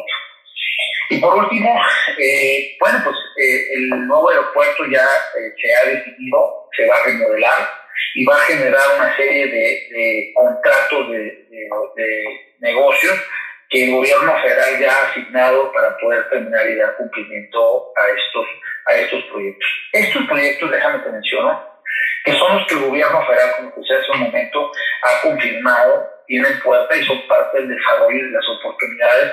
Y 1.10 1.18
por 1.18 1.34
último, 1.34 1.78
eh, 2.18 2.76
bueno, 2.80 2.98
pues 3.04 3.16
eh, 3.38 3.74
el 3.74 4.06
nuevo 4.06 4.30
aeropuerto 4.30 4.84
ya 4.90 5.06
se 5.34 5.74
ha 5.74 5.90
decidido, 5.90 6.68
se 6.76 6.86
va 6.86 6.96
a 6.96 7.04
remodelar, 7.04 7.84
y 8.14 8.24
va 8.24 8.36
a 8.36 8.46
generar 8.46 8.82
una 8.96 9.16
serie 9.16 9.46
de, 9.46 10.32
contratos 10.34 11.10
de, 11.10 11.46
negocios 12.60 13.14
que 13.68 13.84
el 13.84 13.92
gobierno 13.92 14.32
federal 14.40 14.78
ya 14.78 14.90
ha 14.90 15.10
asignado 15.10 15.72
para 15.72 15.96
poder 15.98 16.28
terminar 16.30 16.68
y 16.68 16.76
dar 16.76 16.96
cumplimiento 16.96 17.92
a 17.96 18.08
estos, 18.08 18.46
a 18.86 18.94
estos 18.94 19.24
proyectos. 19.24 19.68
Estos 19.92 20.26
proyectos, 20.26 20.70
déjame 20.70 20.98
te 21.00 21.10
menciono, 21.10 21.74
que 22.24 22.32
son 22.38 22.56
los 22.56 22.66
que 22.66 22.74
el 22.74 22.80
gobierno 22.80 23.26
federal, 23.26 23.54
como 23.56 23.72
decía 23.76 23.98
hace 23.98 24.10
un 24.12 24.20
momento, 24.20 24.72
ha 25.02 25.20
confirmado, 25.22 26.10
tienen 26.26 26.60
puerta 26.60 26.96
y 26.96 27.04
son 27.04 27.26
parte 27.26 27.58
del 27.58 27.76
desarrollo 27.76 28.24
de 28.24 28.30
las 28.30 28.48
oportunidades 28.48 29.32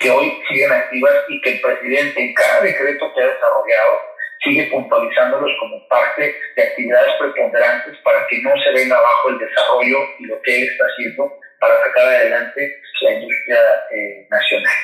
que 0.00 0.10
hoy 0.10 0.32
siguen 0.48 0.72
activas 0.72 1.14
y 1.28 1.40
que 1.40 1.52
el 1.54 1.60
presidente 1.60 2.20
en 2.20 2.34
cada 2.34 2.62
decreto 2.62 3.12
que 3.14 3.22
ha 3.22 3.26
desarrollado 3.26 4.08
sigue 4.44 4.70
puntualizándolos 4.70 5.50
como 5.58 5.86
parte 5.88 6.34
de 6.56 6.62
actividades 6.62 7.14
preponderantes 7.18 7.96
para 8.04 8.18
que 8.30 8.40
no 8.42 8.50
se 8.62 8.70
venga 8.72 8.96
abajo 8.96 9.30
el 9.30 9.38
desarrollo 9.38 9.98
y 10.20 10.26
lo 10.26 10.40
que 10.42 10.56
él 10.56 10.68
está 10.68 10.84
haciendo 10.84 11.32
para 11.60 11.74
sacar 11.82 12.06
adelante 12.06 12.76
la 13.02 13.12
industria 13.14 13.58
eh, 13.94 14.26
nacional. 14.30 14.74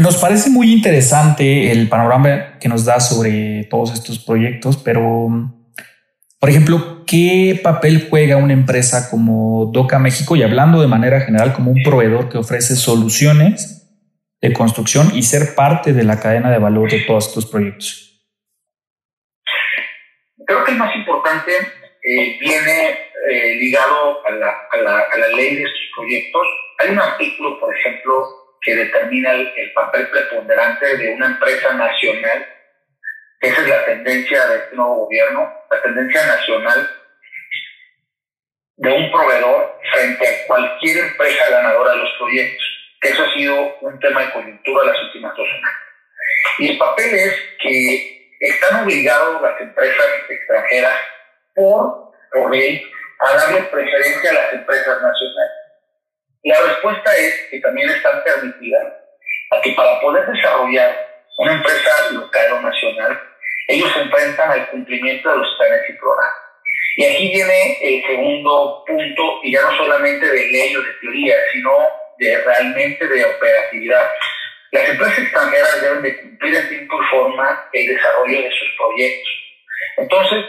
Nos 0.00 0.16
parece 0.16 0.50
muy 0.50 0.72
interesante 0.72 1.70
el 1.70 1.88
panorama 1.88 2.58
que 2.58 2.68
nos 2.68 2.84
da 2.84 2.98
sobre 2.98 3.64
todos 3.68 3.92
estos 3.92 4.18
proyectos, 4.18 4.78
pero, 4.78 5.28
por 6.40 6.50
ejemplo, 6.50 7.04
¿qué 7.06 7.60
papel 7.62 8.06
juega 8.08 8.36
una 8.36 8.54
empresa 8.54 9.10
como 9.10 9.70
DOCA 9.72 9.98
México 9.98 10.34
y 10.34 10.42
hablando 10.42 10.80
de 10.80 10.86
manera 10.86 11.20
general 11.20 11.52
como 11.52 11.72
un 11.72 11.82
proveedor 11.82 12.30
que 12.30 12.38
ofrece 12.38 12.74
soluciones 12.74 13.75
de 14.40 14.52
construcción 14.52 15.10
y 15.14 15.22
ser 15.22 15.54
parte 15.54 15.92
de 15.92 16.04
la 16.04 16.20
cadena 16.20 16.50
de 16.50 16.58
valor 16.58 16.90
de 16.90 17.00
todos 17.00 17.28
estos 17.28 17.46
proyectos? 17.46 18.24
Creo 20.46 20.64
que 20.64 20.72
el 20.72 20.78
más 20.78 20.94
importante 20.94 21.52
eh, 22.02 22.38
viene 22.38 23.10
eh, 23.28 23.56
ligado 23.56 24.24
a 24.26 24.30
la, 24.30 24.68
a, 24.70 24.76
la, 24.76 25.00
a 25.00 25.18
la, 25.18 25.28
ley 25.28 25.56
de 25.56 25.64
estos 25.64 25.80
proyectos. 25.96 26.46
Hay 26.78 26.90
un 26.90 27.00
artículo, 27.00 27.58
por 27.58 27.76
ejemplo, 27.76 28.46
que 28.60 28.76
determina 28.76 29.32
el, 29.32 29.72
papel 29.72 30.08
preponderante 30.08 30.96
de 30.96 31.14
una 31.14 31.26
empresa 31.26 31.72
nacional. 31.74 32.46
Esa 33.40 33.62
es 33.62 33.68
la 33.68 33.84
tendencia 33.84 34.46
de 34.46 34.56
este 34.56 34.76
nuevo 34.76 35.04
gobierno, 35.04 35.52
la 35.70 35.82
tendencia 35.82 36.26
nacional 36.26 36.90
de 38.76 38.92
un 38.92 39.10
proveedor 39.10 39.80
frente 39.92 40.28
a 40.28 40.46
cualquier 40.46 40.98
empresa 40.98 41.50
ganadora 41.50 41.92
de 41.92 41.98
los 41.98 42.12
proyectos. 42.18 42.75
Eso 43.06 43.22
ha 43.22 43.32
sido 43.34 43.76
un 43.82 44.00
tema 44.00 44.20
de 44.22 44.32
coyuntura 44.32 44.86
las 44.86 45.00
últimas 45.04 45.36
dos 45.36 45.46
semanas. 45.46 45.82
Y 46.58 46.70
el 46.70 46.78
papel 46.78 47.14
es 47.14 47.34
que 47.60 48.36
están 48.40 48.82
obligados 48.82 49.40
las 49.40 49.60
empresas 49.60 50.06
extranjeras 50.28 51.00
por, 51.54 52.10
por 52.32 52.50
ley 52.50 52.84
a 53.20 53.36
darle 53.36 53.62
preferencia 53.62 54.30
a 54.30 54.34
las 54.34 54.52
empresas 54.54 55.00
nacionales. 55.00 55.52
La 56.42 56.60
respuesta 56.62 57.16
es 57.16 57.46
que 57.50 57.60
también 57.60 57.90
están 57.90 58.24
permitidas 58.24 58.92
a 59.52 59.60
que 59.60 59.72
para 59.72 60.00
poder 60.00 60.26
desarrollar 60.26 61.06
una 61.38 61.52
empresa 61.52 62.10
local 62.12 62.52
o 62.52 62.60
nacional, 62.62 63.20
ellos 63.68 63.92
se 63.92 64.00
enfrentan 64.00 64.50
al 64.50 64.70
cumplimiento 64.70 65.30
de 65.30 65.38
los 65.38 65.56
planes 65.58 65.88
y 65.88 65.92
programas. 65.92 66.34
Y 66.96 67.04
aquí 67.04 67.28
viene 67.28 67.78
el 67.82 68.02
segundo 68.06 68.84
punto, 68.86 69.40
y 69.44 69.52
ya 69.52 69.62
no 69.62 69.76
solamente 69.76 70.26
de 70.26 70.50
ley 70.50 70.74
o 70.76 70.82
de 70.82 70.92
teoría, 71.00 71.36
sino 71.52 71.70
de 72.18 72.38
realmente 72.44 73.06
de 73.06 73.24
operatividad. 73.24 74.10
Las 74.72 74.88
empresas 74.88 75.18
extranjeras 75.18 75.82
deben 75.82 76.02
de 76.02 76.20
cumplir 76.22 76.54
en 76.56 76.68
tiempo 76.68 77.02
y 77.02 77.06
forma 77.06 77.68
el 77.72 77.86
desarrollo 77.86 78.42
de 78.42 78.50
sus 78.50 78.68
proyectos. 78.76 79.32
Entonces, 79.96 80.44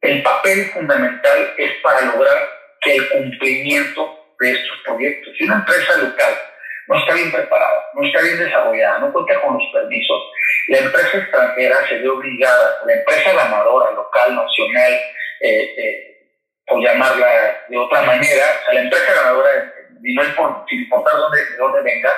el 0.00 0.22
papel 0.22 0.66
fundamental 0.66 1.54
es 1.56 1.72
para 1.82 2.00
lograr 2.02 2.36
que 2.80 2.96
el 2.96 3.08
cumplimiento 3.08 4.18
de 4.40 4.52
estos 4.52 4.78
proyectos. 4.84 5.34
Si 5.36 5.44
una 5.44 5.56
empresa 5.56 5.96
local 5.98 6.34
no 6.86 6.98
está 6.98 7.14
bien 7.14 7.32
preparada, 7.32 7.84
no 7.94 8.06
está 8.06 8.22
bien 8.22 8.38
desarrollada, 8.38 8.98
no 9.00 9.12
cuenta 9.12 9.40
con 9.42 9.54
los 9.54 9.72
permisos, 9.72 10.22
la 10.68 10.78
empresa 10.78 11.18
extranjera 11.18 11.76
se 11.88 11.98
ve 11.98 12.08
obligada, 12.08 12.78
la 12.86 12.94
empresa 12.94 13.32
ganadora, 13.32 13.90
local, 13.92 14.34
nacional, 14.34 14.92
eh, 15.40 15.74
eh, 15.78 16.08
por 16.66 16.82
llamarla 16.82 17.64
de 17.68 17.76
otra 17.76 18.02
manera, 18.02 18.44
o 18.68 18.72
la 18.72 18.80
empresa 18.82 19.14
ganadora 19.14 19.74
y 20.02 20.14
no 20.14 20.22
importar 20.24 21.16
dónde, 21.16 21.44
de 21.44 21.56
dónde 21.56 21.82
venga, 21.82 22.10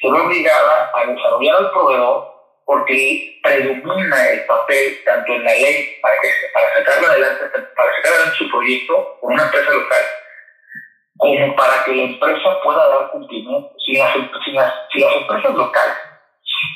se 0.00 0.10
ve 0.10 0.20
obligada 0.20 0.90
a 0.94 1.06
desarrollar 1.06 1.56
al 1.56 1.70
proveedor 1.70 2.36
porque 2.64 3.38
predomina 3.42 4.28
el 4.30 4.44
papel 4.44 4.98
tanto 5.04 5.32
en 5.34 5.44
la 5.44 5.52
ley 5.52 5.98
para, 6.02 6.14
que, 6.20 6.28
para 6.52 6.74
sacarlo 6.74 7.08
adelante, 7.08 7.44
para 7.76 7.96
sacar 7.96 8.12
adelante 8.12 8.36
su 8.38 8.50
proyecto 8.50 9.18
con 9.20 9.34
una 9.34 9.44
empresa 9.44 9.70
local, 9.70 10.02
como 11.16 11.56
para 11.56 11.84
que 11.84 11.94
la 11.94 12.02
empresa 12.02 12.60
pueda 12.64 12.88
dar 12.88 13.10
cumplimiento. 13.10 13.72
Si 13.78 13.96
las, 13.96 14.12
si 14.44 14.52
las, 14.52 14.74
si 14.92 15.00
las 15.00 15.14
empresas 15.14 15.54
locales 15.54 15.96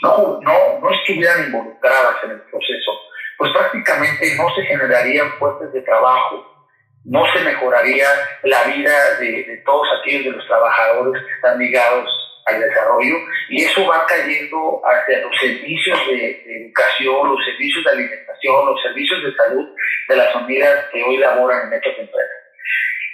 no, 0.02 0.38
no, 0.40 0.78
no 0.80 0.90
estuvieran 0.90 1.46
involucradas 1.46 2.22
en 2.22 2.30
el 2.30 2.40
proceso, 2.42 2.92
pues 3.36 3.52
prácticamente 3.52 4.36
no 4.36 4.48
se 4.54 4.62
generarían 4.62 5.32
fuentes 5.38 5.72
de 5.72 5.82
trabajo 5.82 6.59
no 7.04 7.24
se 7.32 7.40
mejoraría 7.40 8.06
la 8.42 8.64
vida 8.64 9.18
de, 9.18 9.62
todos 9.64 9.88
aquellos 10.00 10.24
de 10.24 10.30
los 10.32 10.46
trabajadores 10.46 11.22
que 11.24 11.32
están 11.32 11.58
ligados 11.58 12.08
al 12.46 12.60
desarrollo 12.60 13.16
y 13.48 13.62
eso 13.62 13.86
va 13.86 14.06
cayendo 14.06 14.80
hacia 14.84 15.20
los 15.20 15.36
servicios 15.40 15.98
de, 16.08 16.42
educación, 16.64 17.28
los 17.28 17.44
servicios 17.44 17.84
de 17.84 17.90
alimentación, 17.90 18.66
los 18.66 18.82
servicios 18.82 19.22
de 19.22 19.34
salud 19.34 19.68
de 20.08 20.16
las 20.16 20.32
familias 20.32 20.86
que 20.92 21.02
hoy 21.02 21.16
laboran 21.16 21.68
en 21.68 21.74
estas 21.74 21.98
empresas. 21.98 22.36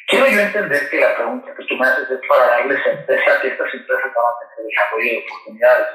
Quiero 0.09 0.27
yo 0.29 0.40
entender 0.40 0.88
que 0.88 1.01
la 1.01 1.16
pregunta 1.16 1.53
que 1.57 1.64
tú 1.64 1.77
me 1.77 1.87
haces 1.87 2.09
es 2.09 2.20
para 2.29 2.46
darles 2.46 2.83
certeza 2.85 3.40
que 3.42 3.49
estas 3.49 3.75
empresas 3.75 4.12
van 4.14 4.25
a 4.25 4.55
tener 4.55 4.68
desarrollo 4.68 5.11
de 5.11 5.25
oportunidades. 5.27 5.87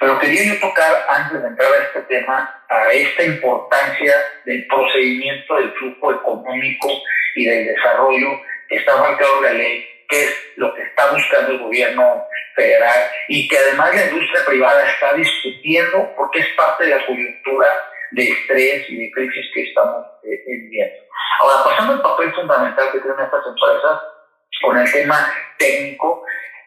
Pero 0.00 0.18
quería 0.20 0.54
yo 0.54 0.60
tocar, 0.60 1.06
antes 1.08 1.42
de 1.42 1.48
entrar 1.48 1.72
a 1.72 1.82
este 1.82 2.00
tema, 2.02 2.64
a 2.68 2.92
esta 2.92 3.24
importancia 3.24 4.14
del 4.44 4.64
procedimiento 4.68 5.56
del 5.56 5.72
flujo 5.72 6.12
económico 6.12 6.88
y 7.38 7.44
del 7.44 7.66
desarrollo 7.66 8.40
que 8.68 8.76
está 8.76 8.96
marcado 8.96 9.38
en 9.38 9.44
la 9.44 9.52
ley, 9.52 9.88
que 10.08 10.24
es 10.24 10.52
lo 10.56 10.74
que 10.74 10.82
está 10.82 11.12
buscando 11.12 11.52
el 11.52 11.58
gobierno 11.58 12.24
federal 12.56 13.10
y 13.28 13.46
que 13.48 13.56
además 13.56 13.94
la 13.94 14.06
industria 14.06 14.44
privada 14.44 14.90
está 14.90 15.14
discutiendo 15.14 16.12
porque 16.16 16.40
es 16.40 16.48
parte 16.56 16.84
de 16.84 16.96
la 16.96 17.06
coyuntura 17.06 17.68
de 18.10 18.28
estrés 18.28 18.90
y 18.90 18.96
de 18.96 19.10
crisis 19.12 19.46
que 19.54 19.68
estamos 19.68 20.04
eh, 20.24 20.42
viviendo. 20.46 20.96
Ahora, 21.40 21.64
pasando 21.64 21.92
al 21.92 22.02
papel 22.02 22.34
fundamental 22.34 22.90
que 22.90 22.98
tienen 22.98 23.20
estas 23.20 23.42
empresas 23.46 24.02
con 24.60 24.78
el 24.78 24.90
tema 24.90 25.32
técnico, 25.58 26.24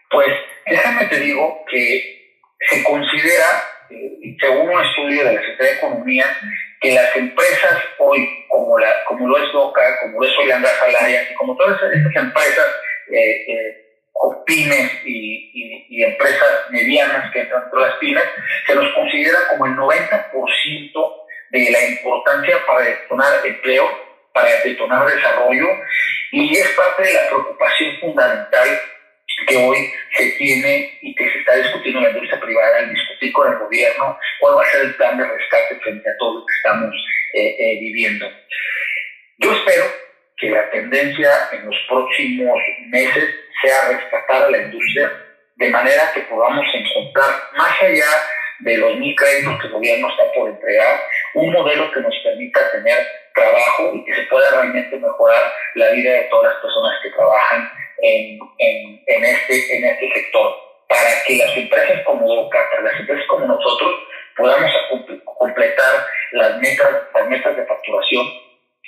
pues 0.10 0.30
déjame 0.66 1.06
te 1.08 1.20
digo 1.20 1.66
que 1.70 2.38
se 2.70 2.84
considera, 2.84 3.48
eh, 3.90 4.38
según 4.40 4.70
un 4.70 4.82
estudio 4.82 5.26
de 5.26 5.34
la 5.34 5.42
Secretaría 5.42 5.72
de 5.72 5.78
Economía, 5.78 6.26
que 6.82 6.92
las 6.92 7.16
empresas 7.16 7.78
hoy, 8.00 8.28
como, 8.50 8.78
la, 8.80 9.04
como 9.06 9.28
lo 9.28 9.38
es 9.38 9.54
DOCA, 9.54 10.00
como 10.02 10.20
lo 10.20 10.28
es 10.28 10.34
Gas 10.48 10.82
Alaya, 10.82 11.28
y 11.32 11.36
como 11.36 11.56
todas 11.56 11.80
estas 11.94 12.16
empresas 12.16 12.66
eh, 13.12 13.46
eh, 13.48 13.82
pymes 14.46 14.92
y, 15.06 15.88
y, 15.90 16.04
empresas 16.04 16.70
medianas 16.72 17.32
que 17.32 17.42
entran 17.42 17.64
entre 17.64 17.80
las 17.80 17.96
pymes, 17.98 18.24
se 18.66 18.76
nos 18.76 18.92
considera 18.94 19.38
como 19.50 19.68
el 19.68 19.74
90% 19.74 21.16
de 21.52 21.72
la 21.72 21.86
importancia 21.86 22.58
para 22.66 22.86
detonar 22.86 23.46
empleo, 23.46 23.88
para 24.34 24.50
detonar 24.64 25.08
desarrollo, 25.08 25.68
y 26.32 26.58
es 26.58 26.68
parte 26.70 27.04
de 27.04 27.14
la 27.14 27.28
preocupación 27.28 28.00
fundamental 28.00 28.68
que 29.48 29.58
hoy 29.58 29.92
se 30.18 30.32
tiene 30.32 30.98
y 31.02 31.16
que 31.16 31.30
se 31.30 31.40
está 31.40 31.56
discutiendo 31.56 32.00
en 32.00 32.06
la 32.06 32.12
industria 32.12 32.40
privada, 32.40 32.80
al 32.80 32.94
discutir 32.94 33.32
con 33.34 33.52
el 33.52 33.60
gobierno 33.60 34.18
cuál 34.40 34.58
va 34.58 34.64
a 34.64 34.72
ser 34.72 34.82
el 34.82 34.96
plan 34.96 35.18
de 35.18 35.28
rescate 35.28 35.76
frente 35.82 36.10
a 36.10 36.18
todo 36.18 36.40
lo 36.40 36.46
que 36.46 36.54
estamos 36.54 36.96
eh, 37.34 37.56
eh, 37.60 37.80
viviendo. 37.80 38.30
Yo 39.38 39.54
espero 39.54 39.86
que 40.38 40.50
la 40.50 40.70
tendencia 40.70 41.32
en 41.54 41.66
los 41.66 41.76
próximos 41.88 42.60
meses 42.88 43.36
sea 43.62 43.90
rescatar 43.90 44.44
a 44.44 44.50
la 44.50 44.58
industria 44.58 45.12
de 45.56 45.70
manera 45.70 46.12
que 46.14 46.22
podamos 46.22 46.66
encontrar, 46.74 47.30
más 47.56 47.82
allá 47.82 48.10
de 48.60 48.78
los 48.78 48.96
mil 48.98 49.16
créditos 49.16 49.60
que 49.60 49.68
el 49.68 49.74
gobierno 49.74 50.10
está 50.10 50.24
por 50.34 50.50
entregar, 50.50 51.00
un 51.36 51.52
modelo 51.52 51.92
que 51.92 52.02
nos 52.02 52.16
permita 52.24 52.72
tener 52.72 52.98
trabajo 53.34 53.94
y 53.96 54.04
que 54.06 54.16
se 54.16 54.24
pueda 54.24 54.50
realmente 54.52 54.98
mejorar 54.98 55.54
la 55.76 55.92
vida 55.92 56.14
de 56.14 56.28
todas 56.32 56.54
las 56.54 56.62
personas 56.62 57.00
que 57.02 57.10
trabajan 57.12 57.72
en, 58.02 58.40
en, 58.58 59.04
en 59.08 59.26
este, 59.26 59.78
en 59.78 59.86
este 59.86 60.12
sector, 60.14 60.56
para 60.88 61.24
que 61.26 61.38
las 61.38 61.56
empresas 61.56 62.02
como 62.06 62.50
para 62.50 62.82
las 62.84 63.00
empresas 63.00 63.26
como 63.28 63.46
nosotros, 63.46 63.92
podamos 64.36 64.72
completar 65.38 66.06
las 66.34 66.58
metas, 66.60 66.90
las 67.14 67.28
metas 67.30 67.56
de 67.56 67.66
facturación 67.66 68.26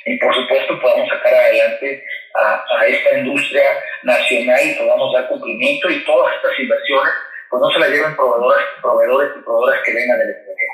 y 0.05 0.17
por 0.17 0.33
supuesto 0.35 0.79
podamos 0.81 1.07
sacar 1.09 1.33
adelante 1.33 2.03
a, 2.35 2.63
a, 2.79 2.87
esta 2.87 3.17
industria 3.19 3.63
nacional 4.03 4.59
y 4.65 4.73
podamos 4.73 5.13
dar 5.13 5.27
cumplimiento 5.29 5.89
y 5.89 6.03
todas 6.03 6.35
estas 6.35 6.59
inversiones 6.59 7.13
pues 7.49 7.61
no 7.61 7.69
se 7.71 7.79
las 7.79 7.89
lleven 7.89 8.15
proveedores, 8.15 8.65
proveedores 8.81 9.31
y 9.37 9.43
proveedoras 9.43 9.79
que 9.85 9.93
vengan 9.93 10.17
del 10.17 10.29
extranjero. 10.31 10.73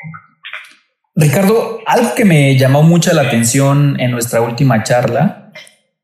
Ricardo, 1.16 1.80
algo 1.86 2.16
que 2.16 2.24
me 2.24 2.58
llamó 2.58 2.84
mucho 2.84 3.14
la 3.14 3.24
atención 3.24 4.00
en 4.00 4.12
nuestra 4.12 4.40
última 4.40 4.84
charla 4.84 5.39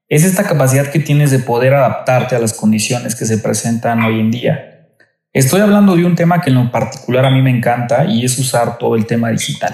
es 0.07 0.23
esta 0.23 0.43
capacidad 0.43 0.91
que 0.91 0.99
tienes 0.99 1.31
de 1.31 1.39
poder 1.39 1.73
adaptarte 1.73 2.35
a 2.35 2.39
las 2.39 2.53
condiciones 2.53 3.15
que 3.15 3.25
se 3.25 3.39
presentan 3.39 4.03
hoy 4.03 4.19
en 4.19 4.31
día. 4.31 4.89
Estoy 5.33 5.61
hablando 5.61 5.95
de 5.95 6.05
un 6.05 6.15
tema 6.15 6.41
que 6.41 6.49
en 6.49 6.55
lo 6.55 6.71
particular 6.71 7.25
a 7.25 7.31
mí 7.31 7.41
me 7.41 7.49
encanta 7.49 8.05
y 8.05 8.23
es 8.23 8.37
usar 8.37 8.77
todo 8.77 8.95
el 8.95 9.05
tema 9.05 9.29
digital. 9.31 9.73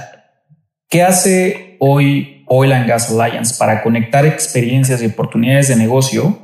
¿Qué 0.90 1.04
hace 1.04 1.78
hoy 1.80 2.44
Oil 2.48 2.72
and 2.72 2.88
Gas 2.88 3.12
Alliance 3.12 3.56
para 3.58 3.84
conectar 3.84 4.26
experiencias 4.26 5.02
y 5.02 5.08
oportunidades 5.08 5.68
de 5.68 5.76
negocio? 5.76 6.40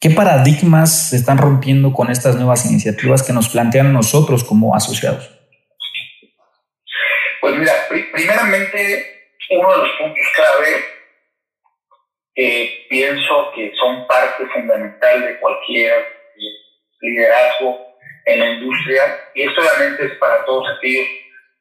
¿Qué 0.00 0.10
paradigmas 0.10 1.10
se 1.10 1.16
están 1.16 1.38
rompiendo 1.38 1.92
con 1.92 2.10
estas 2.10 2.36
nuevas 2.36 2.64
iniciativas 2.64 3.22
que 3.22 3.32
nos 3.32 3.50
plantean 3.50 3.92
nosotros 3.92 4.44
como 4.44 4.74
asociados? 4.74 5.30
Pues 7.40 7.54
mira, 7.54 7.72
primeramente, 8.12 9.04
uno 9.50 9.70
de 9.72 9.78
los 9.78 9.88
puntos 9.98 10.24
clave 10.34 10.99
que 12.34 12.86
pienso 12.88 13.52
que 13.54 13.72
son 13.76 14.06
parte 14.06 14.46
fundamental 14.46 15.22
de 15.22 15.38
cualquier 15.38 16.20
liderazgo 17.00 17.90
en 18.26 18.40
la 18.40 18.46
industria, 18.50 19.02
y 19.34 19.42
esto 19.42 19.60
obviamente 19.60 20.06
es 20.06 20.12
para 20.18 20.44
todos 20.44 20.66
aquellos 20.76 21.06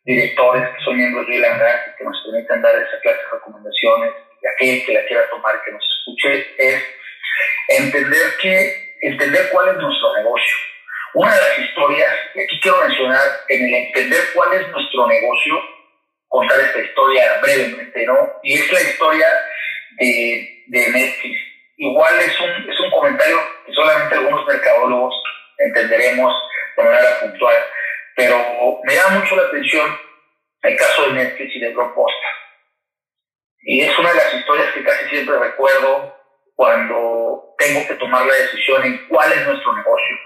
directores 0.03 0.69
que 0.69 0.83
son 0.83 0.97
miembros 0.97 1.27
de 1.27 1.39
la 1.39 1.47
y 1.49 1.97
que 1.97 2.03
nos 2.03 2.23
permiten 2.23 2.61
dar 2.61 2.75
esa 2.75 2.99
clase 3.01 3.17
de 3.17 3.31
recomendaciones, 3.31 4.11
y 4.41 4.47
aquel 4.47 4.85
que 4.85 4.93
la 4.93 5.05
quiera 5.05 5.29
tomar, 5.29 5.61
que 5.63 5.71
nos 5.71 5.83
escuche, 5.83 6.45
es 6.57 6.83
entender 7.69 8.37
que, 8.41 8.95
entender 9.01 9.49
cuál 9.51 9.69
es 9.69 9.75
nuestro 9.77 10.15
negocio. 10.17 10.55
Una 11.13 11.33
de 11.33 11.41
las 11.41 11.59
historias, 11.59 12.13
y 12.35 12.41
aquí 12.41 12.59
quiero 12.61 12.81
mencionar, 12.81 13.21
en 13.47 13.65
el 13.65 13.73
entender 13.73 14.21
cuál 14.33 14.53
es 14.53 14.67
nuestro 14.69 15.07
negocio, 15.07 15.59
contar 16.27 16.59
esta 16.59 16.79
historia 16.79 17.39
brevemente, 17.41 18.05
¿no? 18.05 18.33
Y 18.43 18.53
es 18.53 18.71
la 18.71 18.81
historia 18.81 19.27
de, 19.97 20.58
de 20.69 20.91
Netflix. 20.91 21.39
Igual 21.77 22.19
es 22.19 22.39
un, 22.39 22.69
es 22.69 22.79
un 22.79 22.91
comentario 22.91 23.37
que 23.65 23.73
solamente 23.73 24.15
algunos 24.15 24.45
mercadólogos 24.45 25.15
entenderemos 25.57 26.33
de 26.77 26.83
manera 26.83 27.19
puntual. 27.21 27.55
Pero 28.15 28.79
me 28.83 28.95
llama 28.95 29.19
mucho 29.19 29.35
la 29.35 29.43
atención 29.43 29.97
el 30.61 30.77
caso 30.77 31.07
de 31.07 31.13
Netflix 31.13 31.55
y 31.55 31.59
de 31.59 31.73
Blockbuster. 31.73 32.29
Y 33.61 33.81
es 33.81 33.97
una 33.97 34.09
de 34.09 34.15
las 34.15 34.33
historias 34.33 34.73
que 34.73 34.83
casi 34.83 35.09
siempre 35.09 35.39
recuerdo 35.39 36.15
cuando 36.55 37.55
tengo 37.57 37.87
que 37.87 37.95
tomar 37.95 38.25
la 38.25 38.33
decisión 38.33 38.83
en 38.83 39.07
cuál 39.07 39.31
es 39.31 39.45
nuestro 39.45 39.73
negocio. 39.73 40.17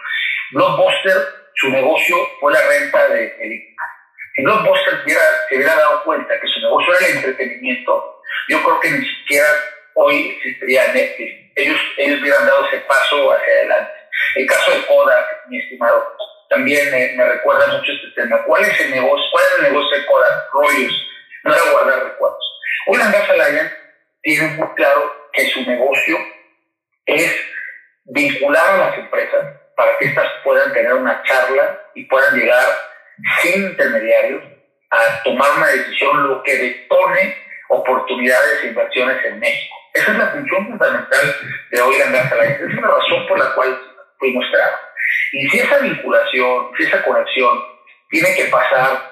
Blockbuster, 0.52 1.18
su 1.56 1.70
negocio 1.70 2.16
fue 2.40 2.52
la 2.54 2.68
renta 2.68 3.08
de 3.10 3.28
películas. 3.30 3.90
Si 4.36 4.44
Blockbuster 4.44 5.02
hubiera, 5.04 5.22
se 5.48 5.56
hubiera 5.56 5.76
dado 5.76 6.04
cuenta 6.04 6.40
que 6.40 6.48
su 6.48 6.60
negocio 6.60 6.96
era 6.96 7.08
el 7.08 7.16
entretenimiento, 7.18 8.22
yo 8.50 8.64
creo 8.64 8.80
que 8.80 8.92
ni 8.92 9.06
siquiera 9.06 9.48
hoy 9.96 10.30
existiría 10.38 10.94
Netflix. 10.94 11.52
Ellos, 11.56 11.80
ellos 11.98 12.22
hubieran 12.22 12.46
dado 12.46 12.68
ese 12.68 12.78
paso 12.80 13.32
hacia 13.32 13.54
adelante. 13.54 13.94
El 14.36 14.48
caso 14.48 14.72
de 14.72 14.86
Kodak, 14.86 15.48
mi 15.48 15.60
estimado, 15.60 16.16
también 16.50 16.92
me, 16.92 17.26
recuerda 17.26 17.68
mucho 17.68 17.92
este 17.92 18.22
tema. 18.22 18.44
¿Cuál 18.44 18.64
es 18.64 18.80
el 18.80 18.92
negocio? 18.92 19.26
¿Cuál 19.32 19.46
es 19.46 19.58
el 19.58 19.74
negocio 19.74 19.98
de 19.98 20.06
Kodak? 20.06 20.54
Rollos, 20.54 21.08
no 21.44 21.54
era 21.54 21.72
guardar 21.72 22.04
recuerdos. 22.04 22.62
Hoy 22.88 22.98
la 22.98 23.06
Alliance 23.06 23.76
tiene 24.22 24.48
muy 24.56 24.68
claro 24.76 25.14
que 25.32 25.46
su 25.50 25.62
negocio 25.62 26.18
es 27.06 27.36
vincular 28.06 28.76
a 28.76 28.78
las 28.78 28.98
empresas 28.98 29.60
para 29.76 29.98
que 29.98 30.06
éstas 30.06 30.28
puedan 30.44 30.74
tener 30.74 30.94
una 30.94 31.24
charla 31.24 31.82
y 31.96 32.06
puedan 32.06 32.38
llegar 32.38 32.66
sin 33.42 33.64
intermediarios 33.64 34.44
a 34.92 35.24
tomar 35.24 35.50
una 35.58 35.68
decisión, 35.68 36.28
lo 36.28 36.44
que 36.44 36.56
detone 36.56 37.36
oportunidades 37.70 38.64
e 38.64 38.68
inversiones 38.68 39.26
en 39.26 39.40
México. 39.40 39.76
Esa 39.94 40.12
es 40.12 40.18
la 40.18 40.28
función 40.28 40.68
fundamental 40.68 41.36
de 41.72 41.82
hoy 41.82 41.96
la 42.00 42.06
Alliance. 42.06 42.64
Esa 42.64 42.66
es 42.66 42.82
la 42.82 42.88
razón 42.88 43.28
por 43.28 43.38
la 43.38 43.54
cual 43.54 43.80
fuimos 44.18 44.46
creados. 44.52 44.80
Y 45.34 45.50
si 45.50 45.60
esa 45.60 45.78
vinculación, 45.80 46.72
si 46.78 46.84
esa 46.84 47.04
conexión 47.04 47.64
tiene 48.10 48.36
que 48.36 48.46
pasar 48.46 49.12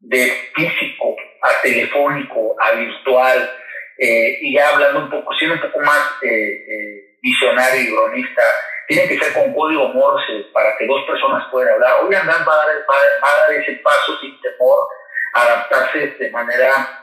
de 0.00 0.50
físico 0.54 1.16
a 1.42 1.62
telefónico, 1.62 2.56
a 2.60 2.72
virtual, 2.72 3.50
eh, 3.98 4.38
y 4.40 4.54
ya 4.54 4.70
hablando 4.70 5.00
un 5.00 5.10
poco, 5.10 5.32
siendo 5.34 5.56
un 5.56 5.62
poco 5.62 5.80
más 5.80 6.16
eh, 6.22 6.28
eh, 6.28 7.16
visionario 7.22 7.82
y 7.82 7.94
cronista, 7.94 8.42
tiene 8.86 9.08
que 9.08 9.18
ser 9.18 9.32
con 9.32 9.54
código 9.54 9.88
Morse 9.88 10.46
para 10.52 10.76
que 10.76 10.86
dos 10.86 11.04
personas 11.06 11.48
puedan 11.50 11.74
hablar. 11.74 11.94
Hoy 12.02 12.14
Andrés 12.14 12.36
va 12.46 12.52
a, 12.52 12.66
va, 12.66 13.28
a 13.32 13.38
dar 13.40 13.52
ese 13.52 13.72
paso 13.82 14.18
sin 14.20 14.40
temor, 14.40 14.86
adaptarse 15.32 16.06
de 16.18 16.30
manera 16.30 17.00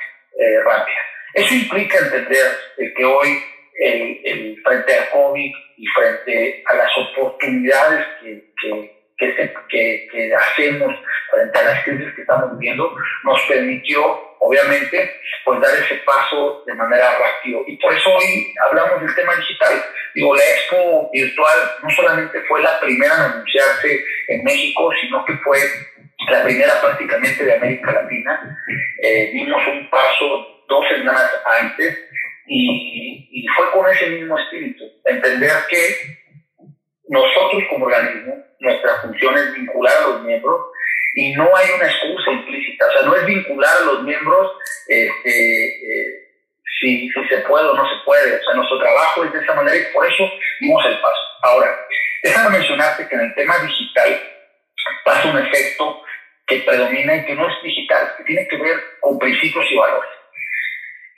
rápida. 0.65 1.10
Eso 1.33 1.53
implica 1.53 1.97
entender 1.97 2.47
que 2.95 3.05
hoy 3.05 3.43
el, 3.79 4.21
el, 4.23 4.61
frente 4.63 4.93
al 4.93 5.09
COVID 5.09 5.51
y 5.77 5.87
frente 5.87 6.63
a 6.65 6.75
las 6.75 6.97
oportunidades 6.97 8.05
que, 8.21 8.43
que, 8.61 9.53
que, 9.69 10.07
que, 10.11 10.35
hacemos 10.35 10.95
frente 11.31 11.59
a 11.59 11.63
las 11.63 11.83
crisis 11.83 12.13
que 12.15 12.21
estamos 12.21 12.57
viviendo, 12.57 12.95
nos 13.23 13.41
permitió, 13.47 14.01
obviamente, 14.39 15.15
pues 15.45 15.61
dar 15.61 15.73
ese 15.75 15.95
paso 16.05 16.63
de 16.65 16.73
manera 16.73 17.17
rápida. 17.17 17.59
Y 17.67 17.77
por 17.77 17.93
eso 17.93 18.13
hoy 18.13 18.53
hablamos 18.67 19.01
del 19.01 19.15
tema 19.15 19.35
digital. 19.35 19.83
Digo, 20.13 20.35
la 20.35 20.43
expo 20.43 21.09
virtual 21.11 21.57
no 21.83 21.89
solamente 21.89 22.41
fue 22.41 22.61
la 22.61 22.79
primera 22.79 23.15
en 23.15 23.21
anunciarse 23.21 24.03
en 24.27 24.43
México, 24.43 24.91
sino 25.01 25.23
que 25.25 25.33
fue 25.37 25.59
la 26.29 26.43
primera 26.43 26.81
prácticamente 26.81 27.43
de 27.45 27.55
América 27.55 27.91
Latina. 27.91 28.57
Eh, 29.01 29.31
dimos 29.33 29.65
un 29.67 29.89
paso 29.89 30.50
dos 30.71 30.87
semanas 30.87 31.29
antes 31.59 31.99
y, 32.47 33.45
fue 33.55 33.71
con 33.71 33.89
ese 33.89 34.07
mismo 34.07 34.37
espíritu, 34.37 34.83
entender 35.05 35.51
que 35.69 35.95
nosotros 37.09 37.63
como 37.69 37.85
organismo, 37.85 38.35
nuestra 38.59 39.01
función 39.01 39.37
es 39.37 39.53
vincular 39.53 39.93
a 39.97 40.07
los 40.07 40.23
miembros 40.23 40.67
y 41.15 41.33
no 41.33 41.43
hay 41.55 41.65
una 41.75 41.85
excusa 41.85 42.31
implícita, 42.31 42.87
o 42.87 42.91
sea, 42.93 43.01
no 43.03 43.15
es 43.15 43.25
vincular 43.25 43.77
a 43.81 43.85
los 43.85 44.03
miembros 44.03 44.51
este, 44.87 45.65
eh, 45.65 46.27
si, 46.79 47.09
si, 47.09 47.27
se 47.27 47.37
puede 47.39 47.67
o 47.67 47.73
no 47.73 47.83
se 47.89 48.03
puede, 48.05 48.37
o 48.37 48.43
sea, 48.43 48.53
nuestro 48.55 48.79
trabajo 48.79 49.25
es 49.25 49.33
de 49.33 49.39
esa 49.39 49.53
manera 49.53 49.77
y 49.77 49.93
por 49.93 50.05
eso 50.05 50.23
dimos 50.61 50.85
el 50.85 50.99
paso. 50.99 51.21
Ahora, 51.41 51.85
déjame 52.23 52.57
mencionarte 52.57 53.07
que 53.07 53.15
en 53.15 53.21
el 53.21 53.35
tema 53.35 53.59
digital 53.59 54.21
pasa 55.03 55.29
un 55.29 55.39
efecto 55.39 56.01
que 56.47 56.59
predomina 56.59 57.17
y 57.17 57.25
que 57.25 57.35
no 57.35 57.47
es 57.47 57.63
digital, 57.63 58.13
que 58.17 58.23
tiene 58.23 58.47
que 58.47 58.57
ver 58.57 58.77
con 59.01 59.19
principios 59.19 59.65
y 59.69 59.75
valores. 59.75 60.20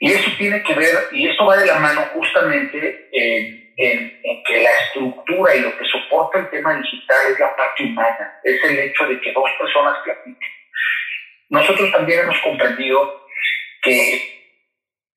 Y 0.00 0.12
eso 0.12 0.30
tiene 0.36 0.62
que 0.62 0.74
ver, 0.74 0.94
y 1.12 1.28
esto 1.28 1.46
va 1.46 1.56
de 1.56 1.66
la 1.66 1.78
mano 1.78 2.02
justamente 2.14 3.08
en, 3.12 3.64
que 3.76 4.62
la 4.62 4.70
estructura 4.70 5.54
y 5.56 5.60
lo 5.60 5.76
que 5.76 5.84
soporta 5.84 6.38
el 6.38 6.50
tema 6.50 6.76
digital 6.76 7.32
es 7.32 7.38
la 7.38 7.56
parte 7.56 7.84
humana, 7.84 8.40
es 8.44 8.62
el 8.64 8.78
hecho 8.78 9.06
de 9.06 9.20
que 9.20 9.32
dos 9.32 9.50
personas 9.58 9.98
platiquen. 10.04 10.48
Nosotros 11.48 11.90
también 11.90 12.20
hemos 12.20 12.38
comprendido 12.40 13.26
que 13.82 14.34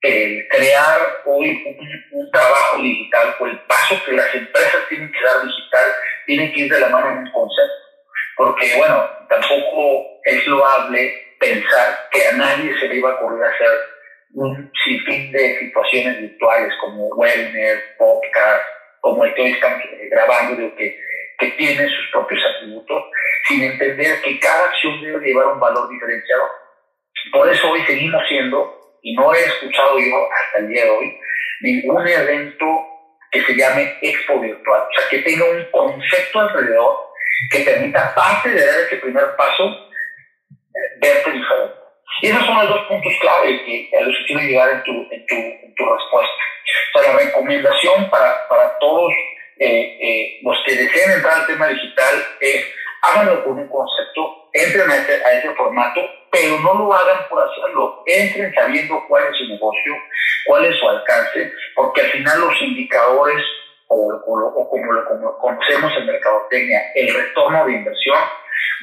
el 0.02 0.48
crear 0.50 1.00
hoy 1.26 1.64
un, 2.12 2.32
trabajo 2.32 2.82
digital 2.82 3.36
o 3.40 3.48
el 3.48 3.60
paso 3.62 3.96
que 4.06 4.12
las 4.12 4.34
empresas 4.36 4.88
tienen 4.90 5.12
que 5.12 5.22
dar 5.22 5.46
digital 5.46 5.92
tiene 6.26 6.54
que 6.54 6.60
ir 6.62 6.72
de 6.72 6.80
la 6.80 6.90
mano 6.90 7.12
en 7.12 7.18
un 7.20 7.32
concepto. 7.32 7.74
Porque, 8.36 8.76
bueno, 8.78 9.10
tampoco 9.30 10.20
es 10.24 10.46
loable 10.46 11.36
pensar 11.40 12.10
que 12.12 12.28
a 12.28 12.32
nadie 12.34 12.78
se 12.80 12.88
le 12.88 12.96
iba 12.98 13.12
a 13.12 13.16
ocurrir 13.16 13.44
hacer 13.44 13.70
un 14.34 14.72
sinfín 14.86 15.32
de 15.32 15.60
situaciones 15.60 16.22
virtuales 16.22 16.74
como 16.82 17.08
webinars, 17.10 17.84
podcast, 17.98 18.64
como 19.02 19.26
el 19.26 19.34
que 19.34 19.52
estamos 19.52 19.80
eh, 19.84 20.10
grabando, 20.10 20.76
que, 20.76 21.00
que 21.40 21.52
tiene 21.52 21.88
sus 21.88 22.12
propios 22.12 22.42
atributos, 22.44 23.04
sin 23.48 23.64
entender 23.64 24.22
que 24.22 24.40
cada 24.40 24.66
acción 24.66 25.02
debe 25.02 25.26
llevar 25.26 25.48
un 25.48 25.60
valor 25.60 25.90
diferenciado. 25.90 26.44
Por 27.32 27.50
eso 27.50 27.72
hoy 27.72 27.82
seguimos 27.86 28.22
siendo, 28.28 28.98
y 29.02 29.16
no 29.16 29.34
he 29.34 29.40
escuchado 29.40 30.00
yo 30.00 30.30
hasta 30.32 30.60
el 30.60 30.70
día 30.70 30.86
de 30.86 30.90
hoy, 30.90 31.20
ningún 31.62 32.08
evento 32.08 32.66
que 33.32 33.42
se 33.44 33.56
llame 33.56 33.98
Expo 34.02 34.40
Virtual, 34.40 34.82
o 34.82 35.00
sea, 35.00 35.10
que 35.10 35.20
tenga 35.20 35.46
un 35.46 35.66
concepto 35.72 36.40
alrededor 36.40 37.08
que 37.52 37.60
permita, 37.60 38.14
parte 38.16 38.50
de 38.50 38.66
dar 38.66 38.80
ese 38.82 38.98
primer 38.98 39.36
paso, 39.36 39.66
eh, 39.70 41.00
verte 41.00 41.32
diferente. 41.32 41.87
Y 42.22 42.28
esos 42.28 42.46
son 42.46 42.58
los 42.58 42.70
dos 42.70 42.88
puntos 42.88 43.14
clave 43.22 43.64
que, 43.66 43.90
a 43.98 44.02
los 44.02 44.16
que 44.18 44.26
quiero 44.26 44.42
llegar 44.42 44.70
en 44.72 44.84
tu, 44.84 44.92
en 45.12 45.26
tu, 45.26 45.36
en 45.36 45.76
tu 45.76 45.86
respuesta. 45.86 46.44
O 46.96 47.00
sea, 47.00 47.14
la 47.14 47.20
recomendación 47.20 48.10
para, 48.10 48.48
para 48.48 48.78
todos 48.80 49.14
eh, 49.60 49.98
eh, 50.02 50.40
los 50.44 50.58
que 50.66 50.76
deseen 50.76 51.12
entrar 51.12 51.42
al 51.42 51.48
tema 51.48 51.68
digital 51.68 52.16
es 52.40 52.66
háganlo 53.02 53.44
con 53.44 53.58
un 53.60 53.68
concepto, 53.68 54.50
entren 54.54 54.90
a 54.90 54.96
ese, 54.98 55.24
a 55.26 55.34
ese 55.34 55.54
formato, 55.56 56.02
pero 56.32 56.60
no 56.60 56.74
lo 56.74 56.94
hagan 56.94 57.28
por 57.30 57.44
hacerlo. 57.44 58.04
Entren 58.06 58.54
sabiendo 58.54 59.04
cuál 59.08 59.24
es 59.26 59.38
su 59.38 59.48
negocio, 59.48 59.96
cuál 60.46 60.66
es 60.66 60.78
su 60.78 60.90
alcance, 60.90 61.52
porque 61.76 62.02
al 62.02 62.12
final 62.12 62.40
los 62.42 62.62
indicadores, 62.62 63.44
o, 63.88 63.96
o, 63.96 64.70
como 64.70 64.92
lo 64.92 65.38
conocemos 65.40 65.94
en 65.98 66.06
mercadotecnia, 66.06 66.92
el 66.96 67.14
retorno 67.14 67.66
de 67.66 67.74
inversión 67.74 68.18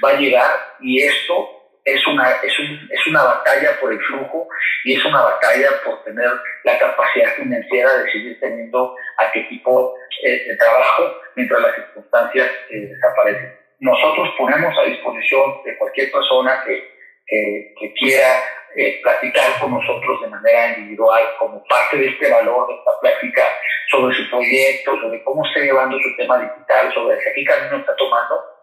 va 0.02 0.10
a 0.10 0.18
llegar 0.18 0.50
y 0.80 1.02
esto 1.02 1.63
es 1.84 2.06
una, 2.06 2.30
es, 2.42 2.58
un, 2.58 2.88
es 2.90 3.06
una 3.06 3.22
batalla 3.22 3.78
por 3.80 3.92
el 3.92 4.00
flujo 4.00 4.48
y 4.84 4.94
es 4.94 5.04
una 5.04 5.22
batalla 5.22 5.68
por 5.84 6.02
tener 6.04 6.30
la 6.64 6.78
capacidad 6.78 7.34
financiera 7.34 7.92
de 7.98 8.12
seguir 8.12 8.40
teniendo 8.40 8.96
a 9.18 9.30
qué 9.30 9.40
tipo 9.42 9.94
eh, 10.22 10.44
de 10.48 10.56
trabajo 10.56 11.14
mientras 11.36 11.60
las 11.60 11.74
circunstancias 11.74 12.50
eh, 12.70 12.80
desaparecen. 12.80 13.58
Nosotros 13.80 14.30
ponemos 14.38 14.74
a 14.78 14.84
disposición 14.84 15.62
de 15.64 15.76
cualquier 15.76 16.10
persona 16.10 16.62
que, 16.64 16.88
que, 17.26 17.74
que 17.78 17.94
quiera 17.94 18.42
eh, 18.76 19.00
platicar 19.02 19.60
con 19.60 19.72
nosotros 19.72 20.22
de 20.22 20.28
manera 20.28 20.78
individual 20.78 21.22
como 21.38 21.62
parte 21.64 21.98
de 21.98 22.08
este 22.08 22.30
valor, 22.30 22.66
de 22.68 22.74
esta 22.74 22.98
plática 23.00 23.42
sobre 23.90 24.16
su 24.16 24.30
proyecto, 24.30 24.98
sobre 25.00 25.22
cómo 25.22 25.46
está 25.46 25.60
llevando 25.60 25.98
su 26.00 26.16
tema 26.16 26.38
digital, 26.38 26.92
sobre 26.94 27.18
qué 27.18 27.44
camino 27.44 27.76
está 27.76 27.94
tomando. 27.96 28.53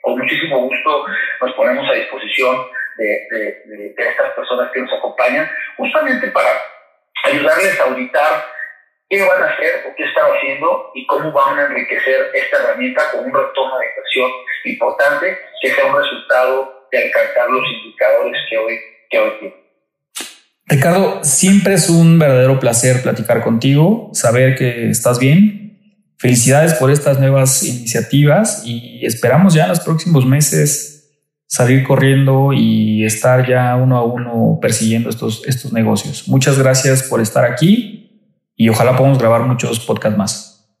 Con 0.00 0.18
muchísimo 0.18 0.58
gusto 0.58 1.06
nos 1.40 1.52
ponemos 1.54 1.88
a 1.88 1.94
disposición 1.94 2.66
de, 2.96 3.94
estas 3.96 4.30
personas 4.34 4.70
que 4.72 4.80
nos 4.80 4.92
acompañan, 4.92 5.48
justamente 5.76 6.28
para 6.28 6.48
ayudarles 7.24 7.78
a 7.80 7.84
auditar 7.84 8.44
qué 9.08 9.22
van 9.22 9.42
a 9.42 9.46
hacer 9.46 9.86
o 9.88 9.94
qué 9.96 10.04
están 10.04 10.24
haciendo 10.32 10.90
y 10.94 11.06
cómo 11.06 11.32
van 11.32 11.58
a 11.58 11.66
enriquecer 11.66 12.30
esta 12.34 12.58
herramienta 12.58 13.10
con 13.10 13.24
un 13.24 13.34
retorno 13.34 13.78
de 13.78 13.86
inversión 13.86 14.30
importante 14.64 15.38
que 15.60 15.70
sea 15.70 15.86
un 15.86 15.96
resultado 15.96 16.86
de 16.92 17.04
alcanzar 17.04 17.50
los 17.50 17.64
indicadores 17.66 18.40
que 18.48 18.58
hoy, 18.58 18.78
que 19.10 19.18
hoy 19.18 19.30
tienen. 19.38 19.60
Ricardo, 20.66 21.24
siempre 21.24 21.74
es 21.74 21.88
un 21.88 22.18
verdadero 22.18 22.60
placer 22.60 23.02
platicar 23.02 23.42
contigo, 23.42 24.10
saber 24.12 24.54
que 24.54 24.90
estás 24.90 25.18
bien. 25.18 25.69
Felicidades 26.20 26.74
por 26.74 26.90
estas 26.90 27.18
nuevas 27.18 27.62
iniciativas 27.62 28.62
y 28.66 29.06
esperamos 29.06 29.54
ya 29.54 29.62
en 29.62 29.70
los 29.70 29.80
próximos 29.80 30.26
meses 30.26 31.10
salir 31.46 31.82
corriendo 31.82 32.52
y 32.52 33.06
estar 33.06 33.48
ya 33.48 33.74
uno 33.76 33.96
a 33.96 34.04
uno 34.04 34.58
persiguiendo 34.60 35.08
estos, 35.08 35.48
estos 35.48 35.72
negocios. 35.72 36.28
Muchas 36.28 36.58
gracias 36.58 37.04
por 37.04 37.22
estar 37.22 37.46
aquí 37.46 38.20
y 38.54 38.68
ojalá 38.68 38.94
podamos 38.98 39.18
grabar 39.18 39.40
muchos 39.40 39.80
podcasts 39.80 40.18
más. 40.18 40.76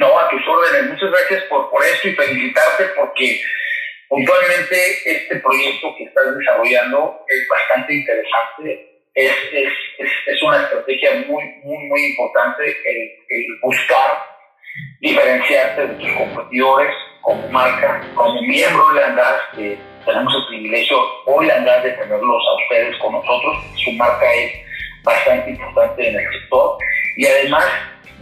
No, 0.00 0.18
a 0.18 0.28
tus 0.28 0.42
órdenes. 0.48 0.90
Muchas 0.90 1.10
gracias 1.12 1.44
por, 1.44 1.70
por 1.70 1.84
esto 1.84 2.08
y 2.08 2.14
felicitarte 2.16 2.86
porque 2.98 3.40
puntualmente 4.08 4.76
este 5.06 5.36
proyecto 5.36 5.94
que 5.96 6.04
estás 6.06 6.36
desarrollando 6.36 7.24
es 7.28 7.46
bastante 7.48 7.94
interesante 7.94 8.92
es, 9.14 9.32
es, 9.52 9.72
es, 9.98 10.10
es, 10.26 10.42
una 10.42 10.62
estrategia 10.62 11.24
muy, 11.28 11.44
muy, 11.62 11.84
muy 11.86 12.04
importante 12.06 12.64
el, 12.64 13.10
el, 13.28 13.46
buscar 13.60 14.31
diferenciarte 15.00 15.86
de 15.86 15.94
tus 15.94 16.12
competidores 16.12 16.94
como 17.20 17.46
marca, 17.48 18.02
como 18.14 18.40
miembro 18.42 18.84
Andaz, 19.04 19.40
que 19.54 19.78
tenemos 20.04 20.34
el 20.34 20.46
privilegio 20.48 20.98
hoy 21.26 21.50
Andaz 21.50 21.82
de 21.82 21.92
tenerlos 21.92 22.42
a 22.48 22.62
ustedes 22.62 22.96
con 22.98 23.12
nosotros. 23.12 23.56
Su 23.84 23.92
marca 23.92 24.32
es 24.34 24.52
bastante 25.02 25.50
importante 25.50 26.08
en 26.08 26.16
el 26.16 26.32
sector 26.32 26.78
y 27.16 27.26
además 27.26 27.64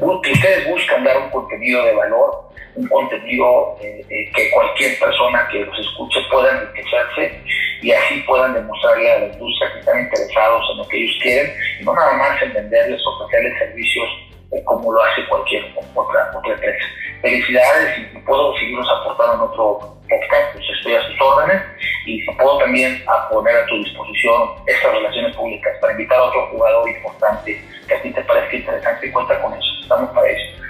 ustedes 0.00 0.68
buscan 0.68 1.04
dar 1.04 1.16
un 1.18 1.30
contenido 1.30 1.84
de 1.84 1.94
valor, 1.94 2.50
un 2.74 2.88
contenido 2.88 3.76
eh, 3.82 4.04
eh, 4.08 4.30
que 4.34 4.50
cualquier 4.50 4.98
persona 4.98 5.46
que 5.50 5.60
los 5.60 5.78
escuche 5.78 6.20
pueda 6.30 6.50
enriquecerse 6.50 7.42
y 7.82 7.92
así 7.92 8.20
puedan 8.26 8.54
demostrarle 8.54 9.12
a 9.12 9.18
la 9.20 9.26
industria 9.26 9.72
que 9.72 9.80
están 9.80 10.00
interesados 10.00 10.62
en 10.72 10.78
lo 10.78 10.88
que 10.88 10.96
ellos 10.96 11.16
quieren 11.22 11.52
y 11.80 11.84
no 11.84 11.94
nada 11.94 12.12
más 12.14 12.42
en 12.42 12.52
venderles 12.52 13.00
ofrecerles 13.06 13.58
servicios 13.58 14.30
como 14.64 14.92
lo 14.92 15.02
hace 15.02 15.26
cualquier 15.28 15.64
otra, 15.94 16.30
otra 16.34 16.52
empresa. 16.52 16.84
Felicidades 17.22 17.98
y 17.98 18.18
puedo 18.18 18.56
seguirnos 18.56 18.88
aportando 18.90 19.34
en 19.34 19.40
otro 19.40 19.96
podcast, 20.08 20.52
pues 20.54 20.64
estoy 20.76 20.94
a 20.94 21.02
sus 21.02 21.20
órdenes 21.20 21.62
y 22.06 22.24
puedo 22.32 22.58
también 22.58 23.02
a 23.06 23.28
poner 23.28 23.56
a 23.56 23.66
tu 23.66 23.76
disposición 23.76 24.50
estas 24.66 24.92
relaciones 24.92 25.36
públicas 25.36 25.72
para 25.80 25.92
invitar 25.92 26.18
a 26.18 26.24
otro 26.24 26.48
jugador 26.48 26.88
importante 26.88 27.64
que 27.86 27.94
a 27.94 28.02
ti 28.02 28.10
te 28.10 28.22
parezca 28.22 28.56
interesante 28.56 29.06
y 29.06 29.12
cuenta 29.12 29.40
con 29.40 29.52
eso. 29.52 29.68
Estamos 29.82 30.10
para 30.10 30.28
eso. 30.28 30.62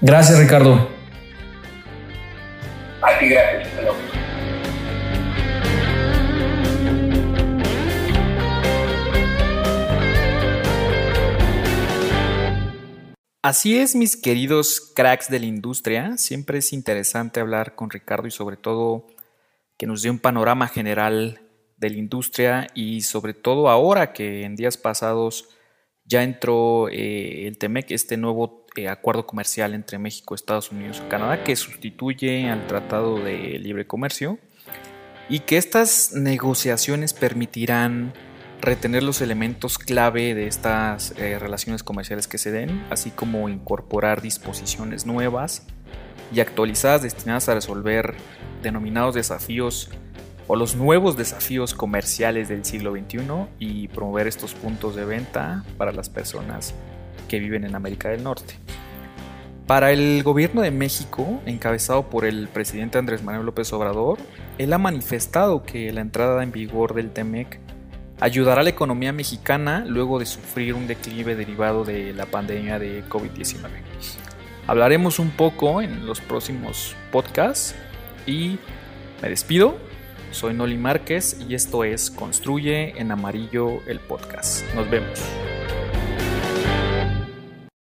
Gracias, 0.00 0.38
Ricardo. 0.38 0.88
A 3.02 3.18
ti, 3.18 3.28
gracias. 3.28 3.68
Así 13.44 13.76
es, 13.76 13.96
mis 13.96 14.16
queridos 14.16 14.80
cracks 14.94 15.28
de 15.28 15.40
la 15.40 15.46
industria. 15.46 16.16
Siempre 16.16 16.58
es 16.58 16.72
interesante 16.72 17.40
hablar 17.40 17.74
con 17.74 17.90
Ricardo 17.90 18.28
y 18.28 18.30
sobre 18.30 18.56
todo 18.56 19.08
que 19.76 19.88
nos 19.88 20.02
dé 20.02 20.10
un 20.10 20.20
panorama 20.20 20.68
general 20.68 21.40
de 21.76 21.90
la 21.90 21.96
industria 21.96 22.68
y 22.72 23.00
sobre 23.00 23.34
todo 23.34 23.68
ahora 23.68 24.12
que 24.12 24.44
en 24.44 24.54
días 24.54 24.76
pasados 24.76 25.48
ya 26.04 26.22
entró 26.22 26.88
eh, 26.88 27.48
el 27.48 27.58
TEMEC, 27.58 27.90
este 27.90 28.16
nuevo 28.16 28.64
eh, 28.76 28.86
acuerdo 28.86 29.26
comercial 29.26 29.74
entre 29.74 29.98
México, 29.98 30.36
Estados 30.36 30.70
Unidos 30.70 31.02
y 31.04 31.08
Canadá 31.08 31.42
que 31.42 31.56
sustituye 31.56 32.48
al 32.48 32.68
Tratado 32.68 33.18
de 33.18 33.58
Libre 33.58 33.88
Comercio 33.88 34.38
y 35.28 35.40
que 35.40 35.56
estas 35.56 36.12
negociaciones 36.12 37.12
permitirán 37.12 38.12
retener 38.62 39.02
los 39.02 39.20
elementos 39.20 39.76
clave 39.76 40.34
de 40.34 40.46
estas 40.46 41.14
eh, 41.18 41.36
relaciones 41.40 41.82
comerciales 41.82 42.28
que 42.28 42.38
se 42.38 42.52
den, 42.52 42.84
así 42.90 43.10
como 43.10 43.48
incorporar 43.48 44.22
disposiciones 44.22 45.04
nuevas 45.04 45.66
y 46.32 46.38
actualizadas 46.38 47.02
destinadas 47.02 47.48
a 47.48 47.54
resolver 47.54 48.14
denominados 48.62 49.16
desafíos 49.16 49.90
o 50.46 50.54
los 50.54 50.76
nuevos 50.76 51.16
desafíos 51.16 51.74
comerciales 51.74 52.48
del 52.48 52.64
siglo 52.64 52.92
XXI 52.92 53.20
y 53.58 53.88
promover 53.88 54.28
estos 54.28 54.54
puntos 54.54 54.94
de 54.94 55.04
venta 55.06 55.64
para 55.76 55.92
las 55.92 56.08
personas 56.08 56.72
que 57.28 57.40
viven 57.40 57.64
en 57.64 57.74
América 57.74 58.10
del 58.10 58.22
Norte. 58.22 58.54
Para 59.66 59.90
el 59.90 60.22
gobierno 60.22 60.60
de 60.60 60.70
México, 60.70 61.40
encabezado 61.46 62.10
por 62.10 62.24
el 62.24 62.48
presidente 62.48 62.98
Andrés 62.98 63.22
Manuel 63.24 63.46
López 63.46 63.72
Obrador, 63.72 64.18
él 64.58 64.72
ha 64.72 64.78
manifestado 64.78 65.62
que 65.62 65.92
la 65.92 66.00
entrada 66.00 66.42
en 66.42 66.52
vigor 66.52 66.94
del 66.94 67.10
TEMEC 67.10 67.58
ayudará 68.22 68.60
a 68.60 68.64
la 68.64 68.70
economía 68.70 69.12
mexicana 69.12 69.84
luego 69.84 70.20
de 70.20 70.26
sufrir 70.26 70.74
un 70.74 70.86
declive 70.86 71.34
derivado 71.34 71.84
de 71.84 72.12
la 72.12 72.26
pandemia 72.26 72.78
de 72.78 73.04
COVID-19. 73.08 73.68
Hablaremos 74.68 75.18
un 75.18 75.30
poco 75.30 75.82
en 75.82 76.06
los 76.06 76.20
próximos 76.20 76.94
podcasts 77.10 77.74
y 78.24 78.60
me 79.20 79.28
despido. 79.28 79.76
Soy 80.30 80.54
Noli 80.54 80.78
Márquez 80.78 81.36
y 81.48 81.56
esto 81.56 81.82
es 81.82 82.12
Construye 82.12 82.96
en 82.96 83.10
Amarillo 83.10 83.80
el 83.88 83.98
podcast. 83.98 84.62
Nos 84.76 84.88
vemos. 84.88 85.20